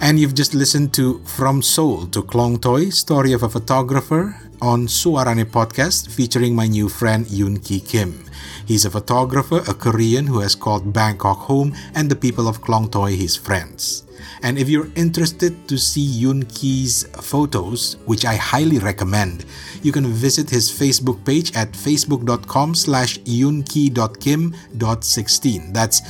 And 0.00 0.20
you've 0.20 0.34
just 0.34 0.54
listened 0.54 0.94
to 0.94 1.18
From 1.26 1.62
Seoul 1.62 2.06
to 2.14 2.22
Klong 2.22 2.60
Toy, 2.62 2.90
Story 2.90 3.32
of 3.32 3.42
a 3.42 3.48
Photographer 3.48 4.36
on 4.62 4.86
Suarane 4.86 5.44
podcast 5.44 6.08
featuring 6.10 6.54
my 6.54 6.68
new 6.68 6.88
friend 6.88 7.26
Yoon 7.26 7.58
Ki 7.64 7.80
Kim. 7.80 8.24
He's 8.66 8.84
a 8.84 8.90
photographer, 8.90 9.64
a 9.66 9.74
Korean 9.74 10.28
who 10.28 10.38
has 10.40 10.54
called 10.54 10.92
Bangkok 10.92 11.38
home 11.38 11.74
and 11.94 12.08
the 12.08 12.14
people 12.14 12.46
of 12.46 12.62
Klong 12.62 12.88
Toy 12.90 13.16
his 13.16 13.34
friends. 13.36 14.04
And 14.42 14.58
if 14.58 14.68
you're 14.68 14.90
interested 14.94 15.66
to 15.68 15.76
see 15.76 16.06
Yoon 16.06 16.48
Ki's 16.54 17.04
photos, 17.20 17.96
which 18.06 18.24
I 18.24 18.36
highly 18.36 18.78
recommend, 18.78 19.44
you 19.82 19.90
can 19.92 20.06
visit 20.06 20.48
his 20.48 20.70
Facebook 20.70 21.22
page 21.24 21.54
at 21.56 21.72
facebook.com 21.72 22.74
slash 22.74 23.18
yoonki.kim.16. 23.20 25.74
That's 25.74 26.00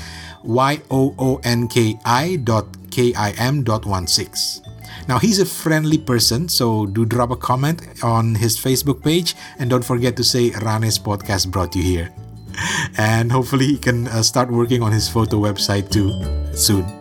Y-O-O-N-K-I 0.44 2.36
dot 2.36 2.66
K-I-M 2.90 3.62
dot 3.64 3.86
one 3.86 4.06
six. 4.06 4.62
Now 5.08 5.18
he's 5.18 5.38
a 5.38 5.46
friendly 5.46 5.98
person, 5.98 6.48
so 6.48 6.86
do 6.86 7.04
drop 7.04 7.30
a 7.30 7.36
comment 7.36 7.82
on 8.02 8.34
his 8.34 8.56
Facebook 8.56 9.02
page 9.02 9.34
and 9.58 9.70
don't 9.70 9.84
forget 9.84 10.16
to 10.16 10.24
say 10.24 10.50
Rane's 10.62 10.98
podcast 10.98 11.50
brought 11.50 11.74
you 11.74 11.82
here. 11.82 12.10
And 12.98 13.32
hopefully 13.32 13.66
he 13.66 13.78
can 13.78 14.08
uh, 14.08 14.22
start 14.22 14.50
working 14.50 14.82
on 14.82 14.92
his 14.92 15.08
photo 15.08 15.38
website 15.38 15.90
too 15.90 16.10
soon. 16.54 16.99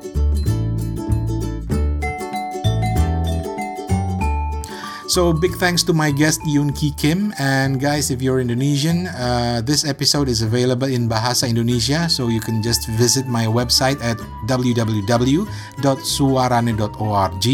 So 5.19 5.36
big 5.36 5.60
thanks 5.60 5.84
to 5.84 5.91
my 5.91 6.15
guest 6.15 6.39
Yoon 6.47 6.71
Ki 6.71 6.95
Kim. 6.95 7.36
And 7.43 7.75
guys 7.75 8.08
if 8.08 8.23
you're 8.23 8.39
Indonesian 8.39 9.12
uh, 9.12 9.60
this 9.60 9.84
episode 9.84 10.32
is 10.32 10.39
available 10.39 10.88
in 10.88 11.12
Bahasa 11.12 11.43
Indonesia. 11.43 12.08
So 12.08 12.32
you 12.32 12.39
can 12.39 12.63
just 12.63 12.88
visit 12.95 13.27
my 13.27 13.43
website 13.43 13.99
at 13.99 14.15
www.suarane.org 14.47 17.45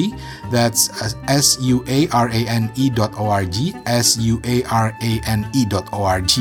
that's 0.53 0.93
S 1.25 1.57
U 1.57 1.81
A 1.89 2.05
R 2.13 2.29
A 2.29 2.41
N 2.45 2.69
E.org. 2.77 3.57
s 3.89 4.21
u 4.21 4.37
a 4.45 4.61
r 4.69 4.93
a 5.01 5.17
n 5.25 5.49
e 5.57 5.65
dot 5.65 5.89
org. 5.89 6.37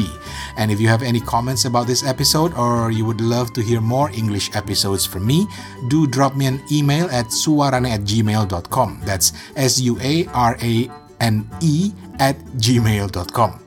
And 0.60 0.68
if 0.68 0.76
you 0.76 0.92
have 0.92 1.00
any 1.00 1.24
comments 1.24 1.64
about 1.64 1.88
this 1.88 2.04
episode 2.04 2.52
or 2.52 2.92
you 2.92 3.08
would 3.08 3.24
love 3.24 3.56
to 3.56 3.64
hear 3.64 3.80
more 3.80 4.12
English 4.12 4.52
episodes 4.52 5.08
from 5.08 5.24
me 5.24 5.48
do 5.88 6.04
drop 6.04 6.36
me 6.36 6.52
an 6.52 6.60
email 6.68 7.08
at 7.08 7.32
suarane 7.32 7.88
at 7.88 8.04
gmail.com 8.04 9.00
that's 9.08 9.32
s 9.56 9.80
u 9.80 9.96
a 10.04 10.28
r 10.36 10.60
a 10.60 10.92
and 11.20 11.44
e 11.60 11.92
at 12.18 12.36
gmail.com. 12.56 13.60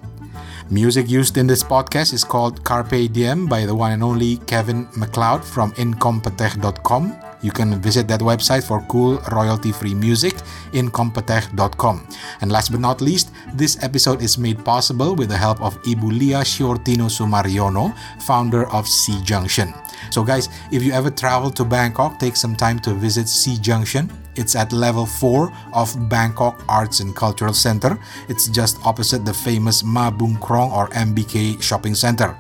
Music 0.70 1.10
used 1.10 1.38
in 1.38 1.48
this 1.48 1.64
podcast 1.64 2.12
is 2.12 2.26
called 2.26 2.62
Carpe 2.66 3.08
Diem 3.14 3.48
by 3.48 3.66
the 3.66 3.74
one 3.74 3.94
and 3.94 4.04
only 4.04 4.36
Kevin 4.48 4.86
MacLeod 4.98 5.44
from 5.44 5.72
incompetech.com. 5.74 7.16
You 7.42 7.52
can 7.52 7.80
visit 7.82 8.08
that 8.10 8.20
website 8.20 8.68
for 8.68 8.82
cool 8.90 9.18
royalty 9.32 9.72
free 9.72 9.94
music, 9.94 10.34
incompetech.com. 10.74 12.08
And 12.42 12.52
last 12.52 12.72
but 12.72 12.82
not 12.82 13.00
least, 13.00 13.32
this 13.54 13.82
episode 13.82 14.22
is 14.22 14.38
made 14.38 14.66
possible 14.66 15.16
with 15.16 15.30
the 15.30 15.38
help 15.38 15.62
of 15.62 15.82
Ibu 15.84 16.12
Lia 16.12 16.40
Sciortino 16.44 17.08
Sumaryono, 17.08 17.96
founder 18.24 18.68
of 18.74 18.88
SEA 18.88 19.22
Junction. 19.24 19.74
So, 20.10 20.24
guys, 20.24 20.50
if 20.72 20.84
you 20.84 20.92
ever 20.92 21.10
travel 21.10 21.50
to 21.52 21.64
Bangkok, 21.64 22.20
take 22.20 22.36
some 22.36 22.56
time 22.56 22.80
to 22.80 22.94
visit 22.94 23.30
SEA 23.30 23.58
Junction. 23.60 24.12
It's 24.38 24.56
at 24.56 24.72
level 24.72 25.06
4 25.06 25.52
of 25.74 26.10
Bangkok 26.10 26.64
Arts 26.70 27.00
and 27.00 27.16
Cultural 27.16 27.54
Center. 27.54 28.00
It's 28.30 28.48
just 28.48 28.80
opposite 28.86 29.26
the 29.26 29.34
famous 29.34 29.84
Mah 29.84 30.12
Boon 30.12 30.38
Krong 30.38 30.72
or 30.72 30.90
MBK 30.90 31.62
shopping 31.62 31.96
center. 31.96 32.38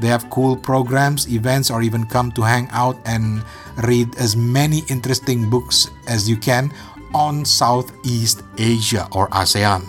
They 0.00 0.08
have 0.08 0.30
cool 0.30 0.56
programs, 0.56 1.28
events, 1.28 1.70
or 1.70 1.82
even 1.82 2.06
come 2.06 2.32
to 2.32 2.42
hang 2.42 2.68
out 2.72 2.96
and 3.04 3.42
read 3.84 4.16
as 4.16 4.36
many 4.36 4.82
interesting 4.88 5.48
books 5.48 5.90
as 6.08 6.28
you 6.28 6.36
can 6.36 6.72
on 7.14 7.44
Southeast 7.44 8.42
Asia 8.58 9.06
or 9.12 9.28
ASEAN. 9.30 9.82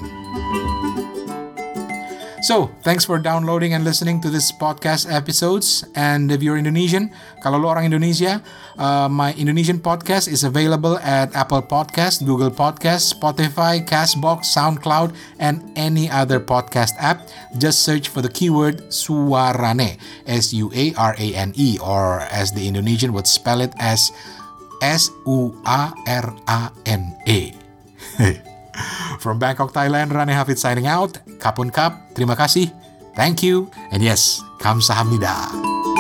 So, 2.46 2.70
thanks 2.86 3.02
for 3.02 3.18
downloading 3.18 3.74
and 3.74 3.82
listening 3.82 4.22
to 4.22 4.30
this 4.30 4.54
podcast 4.54 5.10
episodes. 5.10 5.82
And 5.98 6.30
if 6.30 6.46
you're 6.46 6.62
Indonesian, 6.62 7.10
kalau 7.42 7.58
lo 7.58 7.74
orang 7.74 7.90
Indonesia, 7.90 8.38
uh, 8.78 9.10
my 9.10 9.34
Indonesian 9.34 9.82
podcast 9.82 10.30
is 10.30 10.46
available 10.46 11.02
at 11.02 11.34
Apple 11.34 11.66
Podcast, 11.66 12.22
Google 12.22 12.54
Podcast, 12.54 13.18
Spotify, 13.18 13.82
Castbox, 13.82 14.46
SoundCloud, 14.54 15.18
and 15.42 15.66
any 15.74 16.06
other 16.06 16.38
podcast 16.38 16.94
app. 17.02 17.26
Just 17.58 17.82
search 17.82 18.14
for 18.14 18.22
the 18.22 18.30
keyword 18.30 18.94
Suarane, 18.94 19.98
S-U-A-R-A-N-E, 20.30 21.82
or 21.82 22.30
as 22.30 22.54
the 22.54 22.70
Indonesian 22.70 23.10
would 23.18 23.26
spell 23.26 23.58
it 23.58 23.74
as 23.82 24.14
S-U-A-R-A-N-E. 24.86 25.34
From 29.20 29.40
Bangkok, 29.40 29.74
Thailand, 29.74 30.12
Rane 30.14 30.36
Hafid 30.36 30.60
signing 30.60 30.88
out. 30.88 31.18
Kapun 31.40 31.72
Kap, 31.74 32.14
terima 32.14 32.36
kasih, 32.38 32.70
thank 33.16 33.42
you, 33.42 33.72
and 33.90 34.04
yes, 34.04 34.44
kamsahamnida. 34.60 35.95